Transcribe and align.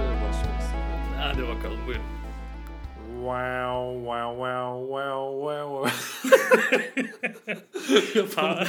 başlamak 0.00 0.60
istedim. 0.60 0.84
Hadi 1.18 1.42
bakalım 1.48 1.86
buyurun. 1.86 2.04
Wow, 3.20 3.98
wow, 3.98 4.30
wow, 4.36 4.86
wow, 4.86 5.24
wow. 5.44 5.90
Yapamadım. 8.18 8.68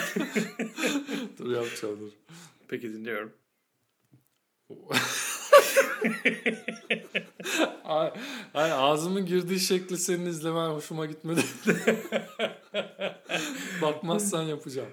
dur 1.40 1.56
yapacağım 1.56 2.00
dur. 2.00 2.12
Peki 2.68 2.94
dinliyorum. 2.94 3.32
Ay, 7.84 8.12
ay, 8.54 8.72
ağzımın 8.72 9.26
girdiği 9.26 9.60
şekli 9.60 9.98
senin 9.98 10.26
izlemen 10.26 10.70
hoşuma 10.70 11.06
gitmedi. 11.06 11.42
Bakmazsan 13.82 14.44
yapacağım. 14.44 14.90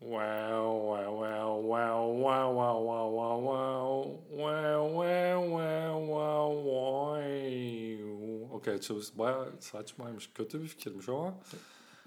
Wow, 0.00 0.64
wow, 0.88 1.10
wow, 1.20 1.60
wow, 1.62 1.98
wow, 2.16 2.46
wow, 2.56 2.76
wow, 2.86 3.06
wow, 3.16 4.02
wow, 4.30 4.82
wow, 4.96 5.40
wow, 5.50 6.06
wow, 6.06 6.46
wow. 6.64 8.56
Okey, 8.56 8.78
çalış- 8.80 9.18
bayağı 9.18 9.52
saçmaymış. 9.60 10.30
Kötü 10.34 10.62
bir 10.62 10.66
fikirmiş 10.68 11.08
ama. 11.08 11.40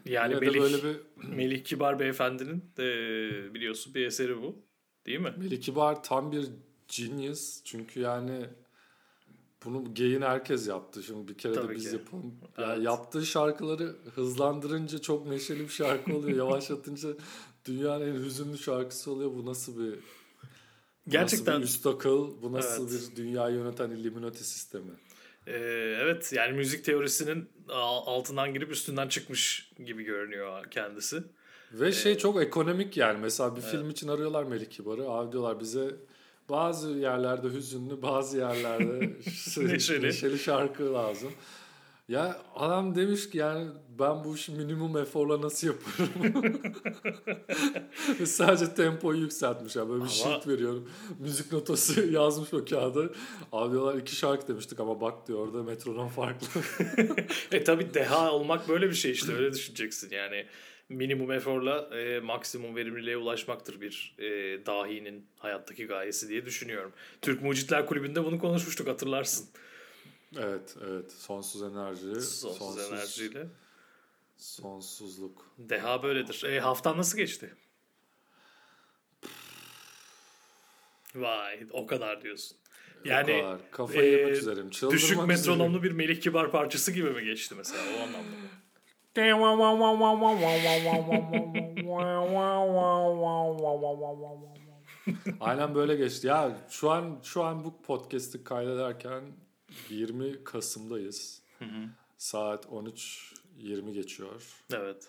Yani 0.06 0.36
de 0.36 0.40
Melih, 0.40 0.60
böyle 0.62 0.84
bir 0.84 0.98
Melih 1.36 1.64
Kibar 1.64 2.00
Beyefendi'nin 2.00 2.64
e, 2.80 2.84
biliyorsun 3.54 3.94
bir 3.94 4.06
eseri 4.06 4.42
bu. 4.42 4.56
Değil 5.06 5.20
mi? 5.20 5.34
Melih 5.38 5.62
Kibar 5.62 6.04
tam 6.04 6.32
bir 6.32 6.50
genius. 6.98 7.64
Çünkü 7.64 8.00
yani 8.00 8.46
bunu 9.66 9.94
geyin 9.94 10.22
herkes 10.22 10.68
yaptı. 10.68 11.04
Şimdi 11.04 11.28
bir 11.28 11.38
kere 11.38 11.56
de 11.56 11.62
Tabii 11.62 11.76
biz 11.76 11.90
ki. 11.90 11.96
yapalım. 11.96 12.34
Ya 12.58 12.73
Evet. 12.73 12.86
yaptığı 12.86 13.26
şarkıları 13.26 13.96
hızlandırınca 14.16 14.98
çok 15.02 15.26
neşeli 15.28 15.60
bir 15.60 15.68
şarkı 15.70 16.16
oluyor. 16.16 16.38
Yavaşlatınca 16.38 17.10
dünyanın 17.66 18.08
en 18.16 18.23
hüzünlü 18.23 18.58
şarkısı 18.58 19.11
oluyor. 19.11 19.31
Bu 19.33 19.45
nasıl 19.45 19.80
bir 19.80 20.00
Gerçekten 21.08 21.53
nasıl 21.53 21.61
bir 21.61 21.67
üst 21.67 21.86
akıl, 21.88 22.42
bu 22.42 22.52
nasıl 22.53 22.89
Evet. 22.92 23.09
bir 23.11 23.16
dünyayı 23.16 23.55
yöneten 23.55 23.89
Illuminati 23.89 24.44
sistemi. 24.44 24.92
e, 25.47 25.52
evet 26.02 26.33
yani 26.33 26.53
müzik 26.53 26.86
teorisinin 26.86 27.50
altından 27.70 28.53
girip 28.53 28.72
üstünden 28.72 29.08
çıkmış 29.08 29.72
gibi 29.86 30.03
görünüyor 30.03 30.66
kendisi. 30.72 31.23
Ve 31.73 31.88
Ee, 31.88 31.92
şey 31.92 32.17
çok 32.17 32.42
ekonomik 32.42 32.97
yani. 32.97 33.20
Mesela 33.22 33.55
bir 33.55 33.61
film 33.61 33.89
için 33.89 34.08
arıyorlar 34.08 34.44
Melih 34.44 34.70
Kibar'ı. 34.70 35.09
Abi 35.09 35.31
diyorlar 35.31 35.59
bize 35.59 35.95
bazı 36.50 36.89
yerlerde 36.89 37.48
hüzünlü, 37.50 38.02
bazı 38.02 38.38
yerlerde 38.38 39.00
Neşeli. 39.58 40.03
neşeli 40.08 40.39
şarkı 40.39 40.94
lazım. 40.94 41.31
Ya 42.08 42.42
adam 42.56 42.96
demiş 42.96 43.30
ki 43.30 43.38
yani 43.38 43.72
ben 44.00 44.23
bu 44.23 44.36
işi 44.36 44.52
minimum 44.52 44.98
eforla 44.98 45.42
nasıl 45.42 45.68
yaparım? 45.68 46.62
Sadece 48.26 48.73
tempoyu 48.73 49.20
yükseltmiş. 49.20 49.76
Yani 49.76 49.90
böyle 49.90 50.00
bir 50.00 50.06
Ama- 50.06 50.10
sheet 50.10 50.48
veriyorum. 50.48 50.90
Müzik 51.20 51.52
notası 51.52 52.06
yazmış 52.12 52.54
o 52.54 52.66
kağıda. 52.66 53.10
Abi 53.52 53.72
diyorlar 53.72 53.98
iki 53.98 54.16
şarkı 54.16 54.48
demiştik 54.48 54.80
ama 54.80 55.02
bak 55.02 55.28
diyor 55.28 55.40
orada 55.40 55.64
metronom 55.64 56.08
farklı. 56.10 56.48
E 57.52 57.64
tabi 57.64 57.94
deha 57.94 58.32
olmak 58.32 58.70
böyle 58.70 58.90
bir 58.90 58.94
şey 58.95 59.12
işte 59.12 59.34
öyle 59.34 59.54
düşüneceksin 59.54 60.12
yani. 60.12 60.45
Minimum 60.90 61.32
eforla 61.32 61.98
e, 61.98 62.20
maksimum 62.20 62.76
verimliliğe 62.76 63.17
ulaşmaktır 63.17 63.82
bir 63.82 64.16
e, 64.20 64.26
dahinin 64.66 65.26
hayattaki 65.38 65.86
gayesi 65.88 66.30
diye 66.30 66.45
düşünüyorum. 66.45 66.92
Türk 67.22 67.42
Mucitler 67.42 67.86
Kulübü'nde 67.86 68.26
bunu 68.26 68.40
konuşmuştuk 68.40 68.88
hatırlarsın. 68.88 69.50
Evet 70.39 70.76
evet 70.84 71.12
sonsuz 71.12 71.64
enerji. 71.64 72.22
Sonsuz, 72.22 72.92
enerjiyle. 72.92 73.48
Sonsuzluk. 74.38 75.52
Deha 75.58 76.03
böyledir. 76.03 76.44
E, 76.44 76.59
haftan 76.59 76.98
nasıl 76.98 77.17
geçti? 77.17 77.56
Vay 81.16 81.67
o 81.71 81.88
kadar 81.88 82.21
diyorsun. 82.21 82.58
Yani 83.05 83.33
o 83.33 83.42
kadar. 83.42 83.71
Kafayı 83.71 84.11
yemek 84.11 84.36
e, 84.36 84.38
üzereyim. 84.38 84.70
Çıldırmak 84.70 84.94
düşük 84.94 85.10
üzereyim. 85.11 85.27
metronomlu 85.27 85.83
bir 85.83 85.92
Melih 85.92 86.21
Kibar 86.21 86.52
parçası 86.52 86.92
gibi 86.92 87.10
mi 87.10 87.23
geçti 87.23 87.55
mesela 87.58 87.83
o 88.00 88.04
anlamda? 88.04 88.36
Aynen 95.39 95.76
böyle 95.76 95.95
geçti. 95.95 96.27
Ya 96.27 96.58
şu 96.70 96.92
an 96.92 97.20
şu 97.23 97.44
an 97.44 97.64
bu 97.64 97.82
podcast'i 97.82 98.44
kaydederken 98.44 99.23
20 99.89 100.44
Kasım'dayız. 100.44 101.42
Saat 102.17 102.66
13.20 102.66 103.92
geçiyor. 103.92 104.64
Evet. 104.73 105.08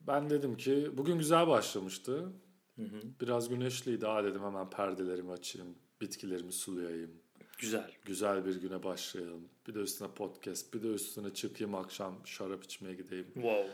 Ben 0.00 0.30
dedim 0.30 0.56
ki 0.56 0.90
bugün 0.92 1.18
güzel 1.18 1.46
başlamıştı. 1.46 2.32
Biraz 3.20 3.48
güneşliydi. 3.48 4.06
Aa 4.06 4.24
dedim 4.24 4.42
hemen 4.42 4.70
perdelerimi 4.70 5.32
açayım. 5.32 5.74
Bitkilerimi 6.00 6.52
sulayayım. 6.52 7.10
Güzel. 7.58 7.90
Güzel 8.04 8.46
bir 8.46 8.60
güne 8.60 8.82
başlayalım. 8.82 9.48
Bir 9.68 9.74
de 9.74 9.78
üstüne 9.78 10.08
podcast. 10.08 10.74
Bir 10.74 10.82
de 10.82 10.88
üstüne 10.88 11.34
çıkayım 11.34 11.74
akşam 11.74 12.14
şarap 12.24 12.64
içmeye 12.64 12.94
gideyim. 12.94 13.26
Wow. 13.34 13.66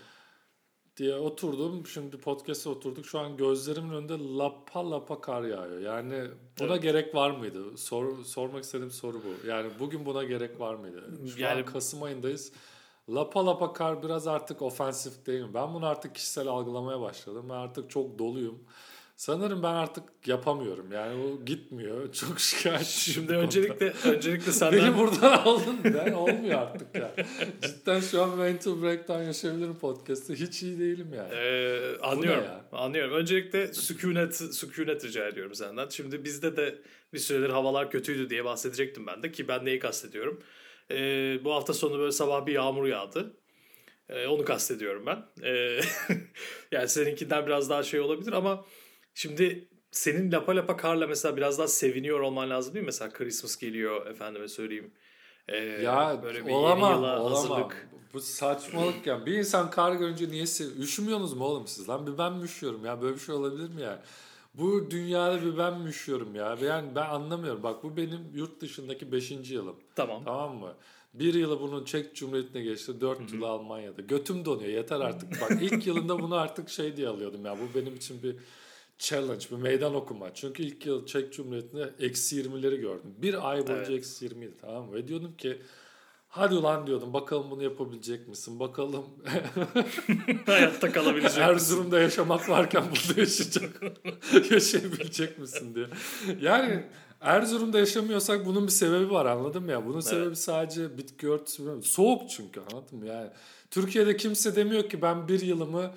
Diye 0.99 1.15
oturdum. 1.17 1.87
Şimdi 1.87 2.19
podcast'e 2.19 2.69
oturduk. 2.69 3.07
Şu 3.07 3.19
an 3.19 3.37
gözlerimin 3.37 3.91
önünde 3.95 4.19
lapa 4.39 4.91
lapa 4.91 5.21
kar 5.21 5.43
yağıyor. 5.43 5.81
Yani 5.81 6.25
buna 6.61 6.69
Evet. 6.73 6.83
gerek 6.83 7.15
var 7.15 7.31
mıydı? 7.31 7.77
Sor, 7.79 8.25
sormak 8.25 8.65
istediğim 8.65 8.91
soru 8.91 9.17
bu. 9.25 9.47
Yani 9.49 9.71
bugün 9.81 10.07
buna 10.07 10.25
gerek 10.25 10.61
var 10.61 10.75
mıydı? 10.75 11.05
Şu 11.35 11.41
Yani- 11.41 11.59
an 11.61 11.65
Kasım 11.65 12.03
ayındayız. 12.03 12.53
Lapa 13.11 13.47
lapa 13.47 13.73
kar 13.73 14.03
biraz 14.03 14.27
artık 14.27 14.63
ofensif 14.63 15.27
değil 15.27 15.43
mi? 15.43 15.55
Ben 15.55 15.75
bunu 15.75 15.87
artık 15.87 16.15
kişisel 16.15 16.49
algılamaya 16.49 17.01
başladım. 17.01 17.47
Ben 17.49 17.55
artık 17.55 17.91
çok 17.91 18.19
doluyum. 18.19 18.59
Sanırım 19.19 19.62
ben 19.62 19.75
artık 19.75 20.05
yapamıyorum. 20.27 20.93
Yani 20.93 21.23
o 21.23 21.45
gitmiyor. 21.45 22.12
Çok 22.21 22.41
şikayetçiyim. 22.41 23.15
Şimdi 23.21 23.33
öncelikle 23.33 23.93
öncelikle 24.05 24.53
senden 24.53 24.81
Beni 24.81 24.99
buradan 24.99 25.33
aldın. 25.33 25.79
Ben 25.84 26.12
olmuyor 26.12 26.59
artık 26.59 26.95
ya. 26.95 27.15
Cidden 27.62 28.01
şu 28.01 28.23
an 28.23 28.39
mental 28.39 28.83
breakdown 28.83 29.23
yaşayabilirim 29.23 29.79
podcast'te. 29.79 30.34
Hiç 30.34 30.62
iyi 30.62 30.79
değilim 30.79 31.15
yani. 31.17 31.34
Ee, 31.34 31.99
anlıyorum. 32.03 32.45
ya? 32.45 32.65
Anlıyorum. 32.73 33.15
Öncelikle 33.15 33.73
sükunet 33.75 34.37
sükunet 34.37 35.05
rica 35.05 35.29
ediyorum 35.29 35.55
senden. 35.55 35.89
Şimdi 35.89 36.25
bizde 36.25 36.56
de 36.56 36.79
bir 37.12 37.19
süredir 37.19 37.50
havalar 37.50 37.91
kötüydü 37.91 38.31
diye 38.31 38.45
bahsedecektim 38.45 39.06
ben 39.06 39.23
de 39.23 39.33
ki 39.33 39.49
ben 39.49 39.65
neyi 39.65 39.79
kastediyorum. 39.79 40.43
Ee, 40.91 41.39
bu 41.45 41.55
hafta 41.55 41.75
sonu 41.75 41.99
böyle 41.99 42.12
sabah 42.12 42.47
bir 42.47 42.53
yağmur 42.53 42.87
yağdı. 42.87 43.37
Ee, 44.09 44.27
onu 44.27 44.45
kastediyorum 44.45 45.06
ben. 45.06 45.25
Ee, 45.43 45.81
yani 46.73 46.89
seninkinden 46.89 47.47
biraz 47.47 47.71
daha 47.71 47.83
şey 47.83 48.00
olabilir 48.00 48.33
ama 48.33 48.65
şimdi 49.19 49.69
senin 49.91 50.33
lapa 50.33 50.56
lapa 50.56 50.77
karla 50.77 51.06
mesela 51.06 51.37
biraz 51.37 51.59
daha 51.59 51.69
seviniyor 51.69 52.21
olman 52.21 52.51
lazım 52.51 52.75
değil 52.75 52.83
mi? 52.83 52.87
Mesela 52.87 53.12
Christmas 53.12 53.56
geliyor 53.56 54.06
efendime 54.06 54.49
söyleyeyim. 54.49 54.91
Ee, 55.49 55.56
Ya 55.56 56.21
böyle 56.23 56.47
bir 56.47 56.51
olamam, 56.51 56.91
yeni 56.93 57.01
yıla 57.01 57.23
olamam. 57.23 57.33
hazırlık. 57.51 57.89
Bu 58.15 58.21
saçmalık 58.21 59.06
ya. 59.06 59.27
Bir 59.27 59.33
insan 59.34 59.71
kar 59.71 59.93
görünce 59.93 60.29
niye 60.29 60.47
sev- 60.47 60.79
Üşümüyorsunuz 60.79 61.33
mu 61.33 61.45
oğlum 61.45 61.67
siz 61.67 61.89
lan? 61.89 62.06
Bir 62.06 62.19
ben 62.19 62.33
mi 62.33 62.45
üşüyorum 62.45 62.84
ya? 62.84 63.03
Böyle 63.03 63.15
bir 63.15 63.21
şey 63.21 63.34
olabilir 63.34 63.69
mi 63.69 63.83
ya? 63.83 64.03
Bu 64.55 64.91
dünyada 64.91 65.43
bir 65.43 65.59
ben 65.59 65.81
mi 65.81 65.89
üşüyorum 65.89 66.35
ya? 66.35 66.56
Yani 66.62 66.89
ben 66.95 67.06
anlamıyorum. 67.09 67.62
Bak 67.62 67.83
bu 67.85 67.97
benim 67.97 68.21
yurt 68.35 68.61
dışındaki 68.61 69.12
5. 69.12 69.31
yılım. 69.50 69.77
Tamam. 69.95 70.23
Tamam 70.25 70.56
mı? 70.56 70.75
Bir 71.15 71.35
yılı 71.35 71.61
bunun 71.61 71.85
Çek 71.85 72.15
Cumhuriyeti'ne 72.17 72.62
geçti. 72.62 73.00
Dört 73.00 73.33
yılı 73.33 73.47
Almanya'da. 73.49 74.03
Götüm 74.03 74.45
donuyor. 74.45 74.69
Yeter 74.71 75.00
artık. 75.00 75.41
Bak 75.41 75.50
ilk 75.62 75.87
yılında 75.87 76.23
bunu 76.23 76.35
artık 76.37 76.69
şey 76.71 76.97
diye 76.97 77.09
alıyordum 77.09 77.45
ya. 77.45 77.56
Bu 77.59 77.81
benim 77.81 77.95
için 77.97 78.23
bir 78.23 78.37
challenge, 78.99 79.45
bir 79.51 79.57
meydan 79.57 79.95
okuma. 79.95 80.35
Çünkü 80.35 80.63
ilk 80.63 80.87
yıl 80.87 81.07
Çek 81.07 81.33
Cumhuriyeti'nde 81.33 81.91
eksi 82.01 82.43
20'leri 82.43 82.77
gördüm. 82.77 83.15
Bir 83.19 83.51
ay 83.51 83.57
boyunca 83.57 83.75
Evet. 83.75 83.91
eksi 83.91 84.27
20'ydi 84.27 84.53
tamam 84.61 84.85
mı? 84.87 84.95
Ve 84.95 85.09
diyordum 85.09 85.37
ki 85.37 85.59
hadi 86.29 86.55
ulan 86.55 86.87
diyordum 86.87 87.13
bakalım 87.13 87.51
bunu 87.51 87.63
yapabilecek 87.63 88.29
misin? 88.29 88.61
Bakalım 88.61 89.05
Hayatta 90.47 90.93
kalabilecek? 90.93 91.39
Erzurum'da 91.39 92.00
yaşamak 92.00 92.49
varken 92.49 92.85
burada 92.85 93.21
yaşayacak, 93.21 93.83
yaşayabilecek 94.50 95.39
misin 95.39 95.75
diye. 95.75 95.87
Yani 96.41 96.85
Erzurum'da 97.21 97.79
yaşamıyorsak 97.79 98.47
bunun 98.47 98.67
bir 98.67 98.73
sebebi 98.73 99.11
var 99.11 99.27
anladın 99.27 99.62
mı 99.62 99.71
ya? 99.71 99.87
Bunun 99.87 100.01
sebebi 100.01 100.37
sadece 100.37 100.99
bitki 100.99 101.29
örtüsü. 101.31 101.62
Soğuk 101.83 102.31
çünkü 102.31 102.61
anladın 102.61 102.99
mı 102.99 103.06
yani? 103.06 103.31
Türkiye'de 103.71 104.17
kimse 104.17 104.56
demiyor 104.56 104.89
ki 104.89 105.03
ben 105.03 105.29
bir 105.29 105.41
yılımı 105.41 105.91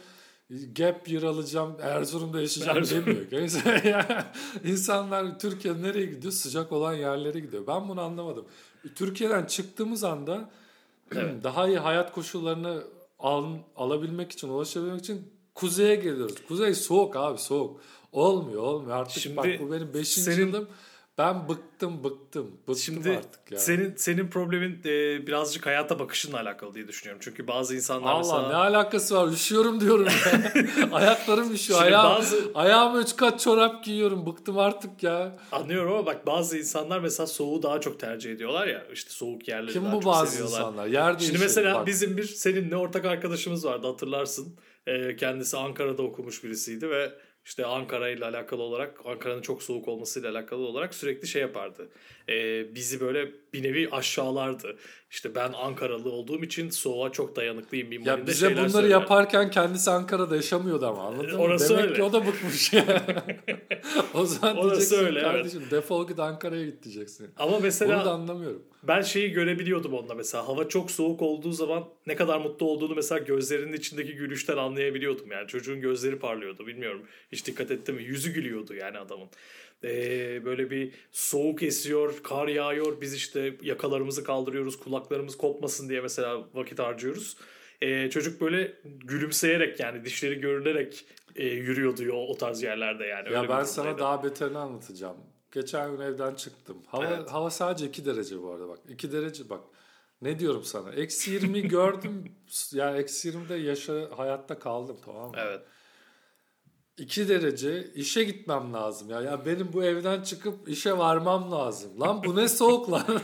gap 0.75 1.09
year 1.09 1.23
alacağım 1.23 1.75
Erzurum'da 1.81 2.41
yaşayacağım 2.41 2.77
Erzurum. 2.77 3.05
demiyor. 3.05 3.25
İnsanlar 4.63 5.39
Türkiye 5.39 5.81
nereye 5.81 6.05
gidiyor? 6.05 6.33
Sıcak 6.33 6.71
olan 6.71 6.93
yerlere 6.93 7.39
gidiyor. 7.39 7.67
Ben 7.67 7.89
bunu 7.89 8.01
anlamadım. 8.01 8.45
Türkiye'den 8.95 9.45
çıktığımız 9.45 10.03
anda 10.03 10.49
daha 11.43 11.67
iyi 11.67 11.77
hayat 11.77 12.11
koşullarını 12.11 12.83
al, 13.19 13.45
alabilmek 13.75 14.31
için, 14.31 14.49
ulaşabilmek 14.49 14.99
için 14.99 15.21
kuzeye 15.55 15.95
geliyoruz. 15.95 16.35
Kuzey 16.47 16.73
soğuk 16.75 17.15
abi 17.15 17.37
soğuk. 17.37 17.81
Olmuyor 18.11 18.61
olmuyor. 18.63 18.97
Artık 18.97 19.21
Şimdi 19.23 19.37
bak 19.37 19.47
bu 19.59 19.71
benim 19.71 19.93
5. 19.93 20.07
senin- 20.07 20.47
yılım. 20.47 20.67
Ben 21.17 21.49
bıktım 21.49 22.03
bıktım. 22.03 22.51
Bıktım 22.67 22.75
Şimdi 22.75 23.09
artık 23.09 23.51
ya. 23.51 23.59
senin 23.59 23.95
senin 23.95 24.27
problemin 24.27 24.79
e, 24.85 25.27
birazcık 25.27 25.65
hayata 25.65 25.99
bakışınla 25.99 26.39
alakalı 26.39 26.73
diye 26.75 26.87
düşünüyorum. 26.87 27.21
Çünkü 27.25 27.47
bazı 27.47 27.75
insanlar 27.75 28.11
Allah 28.11 28.17
mesela 28.19 28.47
ne 28.47 28.55
alakası 28.55 29.15
var? 29.15 29.27
Üşüyorum 29.27 29.79
diyorum 29.81 30.05
ya. 30.05 30.41
Ayaklarım 30.91 31.51
üşüyor. 31.53 31.81
Ayağım, 31.81 32.09
bazı- 32.15 32.51
Ayağıma 32.55 32.99
üç 32.99 33.15
kat 33.15 33.39
çorap 33.39 33.83
giyiyorum. 33.83 34.25
Bıktım 34.25 34.57
artık 34.59 35.03
ya. 35.03 35.37
anlıyorum 35.51 35.93
ama 35.93 36.05
bak 36.05 36.27
bazı 36.27 36.57
insanlar 36.57 36.99
mesela 36.99 37.27
soğuğu 37.27 37.63
daha 37.63 37.81
çok 37.81 37.99
tercih 37.99 38.31
ediyorlar 38.31 38.67
ya. 38.67 38.85
işte 38.93 39.09
soğuk 39.09 39.47
yerleri 39.47 39.73
Kim 39.73 39.85
daha 39.85 39.93
bu 39.93 40.01
çok 40.01 40.13
bazı 40.13 40.31
seviyorlar. 40.31 40.59
insanlar? 40.59 40.87
Yer 40.87 41.15
Şimdi 41.19 41.37
mesela 41.39 41.75
Bak, 41.75 41.87
bizim 41.87 42.17
bir 42.17 42.23
seninle 42.23 42.75
ortak 42.75 43.05
arkadaşımız 43.05 43.65
vardı 43.65 43.87
hatırlarsın. 43.87 44.55
Ee, 44.87 45.15
kendisi 45.15 45.57
Ankara'da 45.57 46.01
okumuş 46.03 46.43
birisiydi 46.43 46.89
ve 46.89 47.11
işte 47.45 47.65
Ankara 47.65 48.09
ile 48.09 48.25
alakalı 48.25 48.61
olarak 48.61 49.05
Ankara'nın 49.05 49.41
çok 49.41 49.63
soğuk 49.63 49.87
olmasıyla 49.87 50.31
alakalı 50.31 50.61
olarak 50.67 50.95
sürekli 50.95 51.27
şey 51.27 51.41
yapardı. 51.41 51.89
Ee, 52.29 52.75
bizi 52.75 52.99
böyle 52.99 53.31
bir 53.53 53.63
nevi 53.63 53.89
aşağılardı. 53.91 54.77
İşte 55.11 55.35
ben 55.35 55.53
Ankaralı 55.53 56.11
olduğum 56.11 56.43
için 56.43 56.69
soğuğa 56.69 57.11
çok 57.11 57.35
dayanıklıyım 57.35 57.87
minvalinde 57.87 58.21
Ya 58.21 58.27
bize 58.27 58.55
bunları 58.55 58.69
söyler. 58.71 58.89
yaparken 58.89 59.51
kendisi 59.51 59.91
Ankara'da 59.91 60.35
yaşamıyordu 60.35 60.85
ama 60.87 61.01
anladın 61.03 61.35
mı? 61.35 61.41
Orası 61.41 61.69
Demek 61.69 61.83
öyle. 61.85 61.93
ki 61.95 62.03
o 62.03 62.13
da 62.13 62.27
bıkmış. 62.27 62.71
o 64.13 64.25
zaman 64.25 64.57
Orası 64.57 64.69
diyeceksin 64.69 65.05
öyle, 65.05 65.19
evet. 65.19 65.31
kardeşim 65.31 65.63
defol 65.71 66.07
git 66.07 66.19
Ankara'ya 66.19 66.65
git 66.65 66.83
diyeceksin. 66.83 67.29
Ama 67.37 67.51
Bunu 67.51 67.59
mesela 67.61 68.05
da 68.05 68.11
anlamıyorum. 68.11 68.63
ben 68.83 69.01
şeyi 69.01 69.31
görebiliyordum 69.31 69.93
onda 69.93 70.13
mesela. 70.13 70.47
Hava 70.47 70.67
çok 70.67 70.91
soğuk 70.91 71.21
olduğu 71.21 71.51
zaman 71.51 71.83
ne 72.07 72.15
kadar 72.15 72.39
mutlu 72.39 72.65
olduğunu 72.65 72.95
mesela 72.95 73.19
gözlerinin 73.19 73.73
içindeki 73.73 74.13
gülüşten 74.15 74.57
anlayabiliyordum. 74.57 75.31
Yani 75.31 75.47
çocuğun 75.47 75.81
gözleri 75.81 76.19
parlıyordu 76.19 76.67
bilmiyorum. 76.67 77.01
Hiç 77.31 77.45
dikkat 77.47 77.71
etti 77.71 77.91
mi? 77.93 78.03
Yüzü 78.03 78.33
gülüyordu 78.33 78.73
yani 78.73 78.97
adamın. 78.97 79.27
Ee, 79.83 80.45
böyle 80.45 80.69
bir 80.71 80.93
soğuk 81.11 81.63
esiyor, 81.63 82.23
kar 82.23 82.47
yağıyor. 82.47 83.01
Biz 83.01 83.13
işte 83.13 83.57
yakalarımızı 83.61 84.23
kaldırıyoruz, 84.23 84.79
kulaklarımız 84.79 85.37
kopmasın 85.37 85.89
diye 85.89 86.01
mesela 86.01 86.47
vakit 86.53 86.79
harcıyoruz. 86.79 87.37
Ee, 87.81 88.09
çocuk 88.09 88.41
böyle 88.41 88.73
gülümseyerek 88.83 89.79
yani 89.79 90.05
dişleri 90.05 90.39
görünerek 90.39 91.05
e, 91.35 91.45
yürüyordu 91.45 92.11
o, 92.13 92.27
o 92.27 92.37
tarz 92.37 92.63
yerlerde 92.63 93.05
yani. 93.05 93.27
Öyle 93.27 93.35
Ya 93.35 93.49
ben 93.49 93.63
sana 93.63 93.97
daha 93.97 94.23
beterini 94.23 94.57
anlatacağım. 94.57 95.17
Geçen 95.51 95.91
gün 95.91 95.99
evden 95.99 96.35
çıktım. 96.35 96.77
Hava 96.87 97.05
Evet. 97.05 97.31
hava 97.31 97.49
sadece 97.49 97.85
2 97.85 98.05
derece 98.05 98.41
bu 98.41 98.51
arada 98.51 98.67
bak. 98.67 98.79
2 98.89 99.11
derece 99.11 99.49
bak. 99.49 99.61
Ne 100.21 100.39
diyorum 100.39 100.63
sana? 100.63 100.91
Eksi 100.91 101.31
20 101.31 101.67
gördüm. 101.67 102.23
Yani 102.73 102.97
eksi 102.99 103.29
20'de 103.29 103.55
yaşa 103.55 104.09
hayatta 104.17 104.59
kaldım 104.59 104.97
tamam 105.05 105.29
mı? 105.31 105.37
Evet. 105.39 105.61
2 106.97 107.29
derece 107.29 107.91
işe 107.95 108.23
gitmem 108.23 108.73
lazım 108.73 109.09
ya. 109.09 109.21
Ya 109.21 109.45
benim 109.45 109.73
bu 109.73 109.83
evden 109.83 110.21
çıkıp 110.21 110.69
işe 110.69 110.97
varmam 110.97 111.51
lazım. 111.51 111.99
Lan 111.99 112.23
bu 112.23 112.35
ne 112.35 112.47
soğuk 112.47 112.91
lan. 112.91 113.05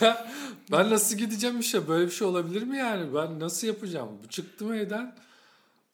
ya 0.00 0.28
ben 0.72 0.90
nasıl 0.90 1.16
gideceğim 1.16 1.60
işe? 1.60 1.88
Böyle 1.88 2.06
bir 2.06 2.10
şey 2.10 2.26
olabilir 2.26 2.62
mi 2.62 2.78
yani? 2.78 3.14
Ben 3.14 3.40
nasıl 3.40 3.66
yapacağım? 3.66 4.08
Çıktım 4.28 4.72
evden. 4.72 5.16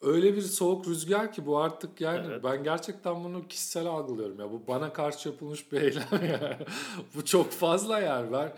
Öyle 0.02 0.37
bir 0.37 0.43
soğuk 0.43 0.88
rüzgar 0.88 1.32
ki 1.32 1.46
bu 1.46 1.58
artık 1.58 2.00
yani 2.00 2.26
Evet. 2.26 2.44
ben 2.44 2.64
gerçekten 2.64 3.25
bunu 3.25 3.48
kişisel 3.48 3.87
algılıyorum 3.87 4.40
ya. 4.40 4.50
Bu 4.50 4.62
bana 4.69 4.93
karşı 4.93 5.28
yapılmış 5.28 5.72
bir 5.72 5.81
eylem 5.81 6.08
yani. 6.12 6.56
bu 7.14 7.25
çok 7.25 7.50
fazla 7.50 8.00
yani. 8.00 8.32
Ben 8.32 8.52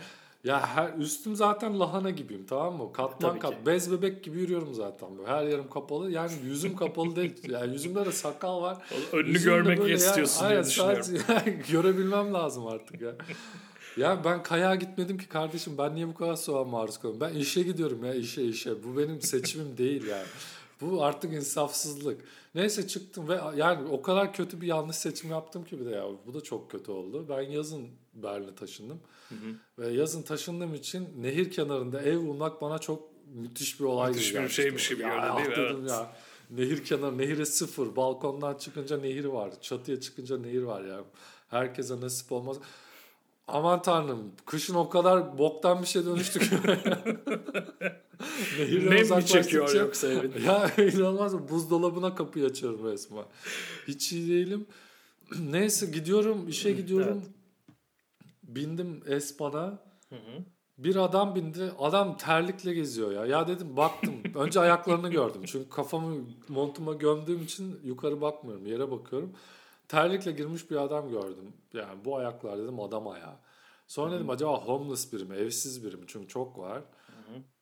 ya 0.45 0.67
her 0.67 0.93
üstüm 0.99 1.37
zaten 1.37 1.81
lahana 1.81 2.11
gibiyim 2.11 2.47
tamam 2.49 2.77
mı? 2.77 2.93
Katman 2.93 3.39
kat. 3.39 3.55
Bez 3.67 3.93
bebek 3.93 4.25
gibi 4.25 4.39
yürüyorum 4.39 4.75
zaten 4.75 5.19
böyle. 5.19 5.29
Her 5.29 5.45
yerim 5.45 5.71
kapalı. 5.71 6.11
Yani 6.11 6.33
yüzüm 6.45 6.77
kapalı 6.77 7.17
değil. 7.17 7.35
Yani 7.49 7.73
yüzümde 7.73 8.07
de 8.07 8.13
sakal 8.13 8.63
var. 8.63 8.77
Önünü 9.13 9.29
Yüzümde 9.33 9.55
görmek 9.55 9.79
böyle 9.79 9.91
ya- 9.91 9.97
istiyorsun 9.97 10.41
diye 10.41 10.51
aynen, 10.51 10.65
düşünüyorum. 10.65 11.03
sadece- 11.03 11.33
yani 11.33 11.63
görebilmem 11.73 12.35
lazım 12.35 12.67
artık 12.67 13.01
ya. 13.01 13.15
Ya 13.97 14.25
ben 14.25 14.43
kayağa 14.43 14.75
gitmedim 14.75 15.19
ki 15.19 15.29
kardeşim. 15.29 15.79
Ben 15.79 15.95
niye 15.95 16.09
bu 16.09 16.15
kadar 16.15 16.37
soğuğa 16.37 16.65
maruz 16.65 16.99
kalıyorum? 16.99 17.21
Ben 17.21 17.35
işe 17.39 17.63
gidiyorum 17.63 18.05
ya 18.05 18.15
işe 18.15 18.43
işe. 18.43 18.85
Bu 18.85 18.99
benim 18.99 19.21
seçimim 19.23 19.79
değil 19.79 20.07
yani. 20.07 20.27
Bu 20.81 21.05
artık 21.05 21.33
insafsızlık. 21.33 22.21
Neyse 22.55 22.87
çıktım 22.89 23.29
ve 23.29 23.41
yani 23.57 23.89
o 23.89 24.03
kadar 24.03 24.33
kötü 24.33 24.61
bir 24.61 24.67
yanlış 24.67 24.97
seçim 24.97 25.31
yaptım 25.31 25.65
ki 25.65 25.81
bir 25.81 25.87
de 25.87 25.91
ya. 25.91 26.05
Bu 26.27 26.35
da 26.35 26.41
çok 26.41 26.71
kötü 26.71 26.91
oldu. 26.91 27.27
Ben 27.29 27.43
yazın 27.43 27.87
Berlin'e 28.15 28.55
taşındım. 28.55 29.01
Ve 29.79 29.89
yazın 29.89 30.23
taşındığım 30.23 30.75
için 30.75 31.09
nehir 31.19 31.51
kenarında 31.51 32.03
ev 32.03 32.17
bulmak 32.19 32.61
bana 32.63 32.79
çok 32.79 33.03
müthiş 33.35 33.81
bir 33.81 33.85
olay 33.85 34.09
Müthiş 34.11 34.25
gibi 34.25 34.35
bir 34.35 34.39
gelmişti. 34.41 34.63
şeymiş 34.63 34.89
gibi 34.89 34.99
görünüyor, 34.99 35.23
değil 35.37 35.49
mi? 35.49 35.55
ah 35.55 35.59
dedim 35.59 35.77
Evet. 35.81 35.91
ya. 35.91 36.13
Nehir 36.51 36.85
kenarı, 36.85 37.19
nehire 37.19 37.47
sıfır. 37.47 37.97
Balkondan 37.97 38.55
çıkınca 38.55 38.97
nehir 38.99 39.25
var. 39.25 39.51
Çatıya 39.61 40.01
çıkınca 40.01 40.39
nehir 40.39 40.63
var 40.63 40.85
ya. 40.85 41.01
Herkese 41.49 42.01
nasip 42.01 42.33
olmaz. 42.33 42.57
Aman 43.49 43.83
tanrım. 43.83 44.33
Kışın 44.47 44.75
o 44.75 44.89
kadar 44.89 45.39
boktan 45.39 45.83
bir 45.83 45.87
şey 45.87 46.07
dönüştü 46.07 46.41
ki. 46.41 46.57
Nehirden 48.59 49.17
mi 49.17 49.27
çekiyor 49.27 49.75
yoksa 49.75 50.09
evin? 50.09 50.33
ya 50.47 50.71
inanılmaz? 50.77 51.49
Buzdolabına 51.49 52.15
kapıyı 52.15 52.47
açıyorum 52.47 52.87
resmen. 52.93 53.25
Hiç 53.89 54.13
iyi 54.13 54.29
değilim. 54.29 54.67
Neyse 55.51 55.87
gidiyorum, 55.87 56.49
işe 56.49 56.73
gidiyorum. 56.73 57.23
Bindim 58.43 59.03
Espan'a. 59.07 59.79
Bir 60.79 60.97
adam 60.97 61.35
bindi. 61.35 61.73
Adam 61.79 62.17
terlikle 62.17 62.75
geziyor 62.75 63.13
ya. 63.13 63.27
Ya 63.27 63.49
dedim 63.49 63.77
baktım. 63.77 64.15
Önce 64.35 64.61
ayaklarını 64.61 65.11
gördüm. 65.11 65.43
Çünkü 65.47 65.69
kafamı 65.69 66.25
montuma 66.49 66.93
gömdüğüm 66.93 67.43
için 67.43 67.81
yukarı 67.85 68.21
bakmıyorum. 68.21 68.67
Yere 68.67 68.91
bakıyorum. 68.91 69.33
Terlikle 69.95 70.33
girmiş 70.33 70.71
bir 70.71 70.77
adam 70.77 71.11
gördüm. 71.11 71.53
Yani 71.73 72.05
bu 72.05 72.17
ayaklar 72.17 72.59
dedim 72.59 72.81
adam 72.81 73.09
ayağı. 73.09 73.37
Sonra 73.87 74.13
dedim 74.13 74.31
acaba 74.31 74.59
homeless 74.59 75.13
biri 75.13 75.25
mi? 75.25 75.37
Evsiz 75.37 75.85
biri 75.85 75.97
mi? 75.97 76.05
Çünkü 76.07 76.29
çok 76.29 76.59
var. 76.59 76.83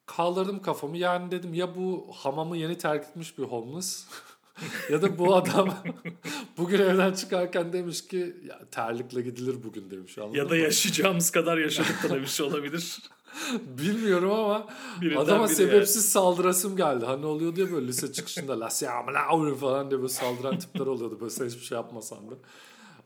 Kaldırdım 0.07 0.63
kafamı. 0.63 0.97
Yani 0.97 1.31
dedim 1.31 1.55
ya 1.55 1.77
bu 1.77 2.07
hamamı 2.15 2.57
yeni 2.57 2.79
terk 2.79 3.05
etmiş 3.05 3.39
bir 3.39 3.43
homeless 3.43 4.07
ya 4.91 5.03
da 5.03 5.19
bu 5.19 5.35
adam 5.35 5.75
bugün 6.59 6.79
evden 6.79 7.13
çıkarken 7.13 7.73
demiş 7.73 8.07
ki 8.07 8.37
ya 8.49 8.61
terlikle 8.71 9.21
gidilir 9.21 9.63
bugün 9.65 9.91
demiş. 9.91 10.17
Ya 10.17 10.45
da 10.45 10.55
mı? 10.55 10.57
yaşayacağımız 10.57 11.31
kadar 11.31 11.59
yaşadık 11.59 12.03
da 12.03 12.15
demiş 12.15 12.41
olabilir. 12.41 12.99
Bilmiyorum 13.79 14.33
ama 14.33 14.67
Birinden 15.01 15.21
adama 15.21 15.47
biri 15.47 15.55
sebepsiz 15.55 16.13
saldırasım 16.13 16.77
geldi. 16.77 17.05
Hani 17.05 17.27
oluyordu 17.27 17.61
ya 17.61 17.73
böyle 17.73 17.87
lise 17.87 18.13
çıkışında 18.13 18.61
la 18.61 18.71
siamla 18.71 19.55
falan 19.61 19.91
diye 19.91 20.01
böyle 20.01 20.13
saldıran 20.13 20.59
tipler 20.59 20.87
oluyordu. 20.87 21.21
Böyle 21.21 21.31
sen 21.31 21.47
hiçbir 21.47 21.65
şey 21.65 21.77
yapmasan 21.77 22.31
da. 22.31 22.35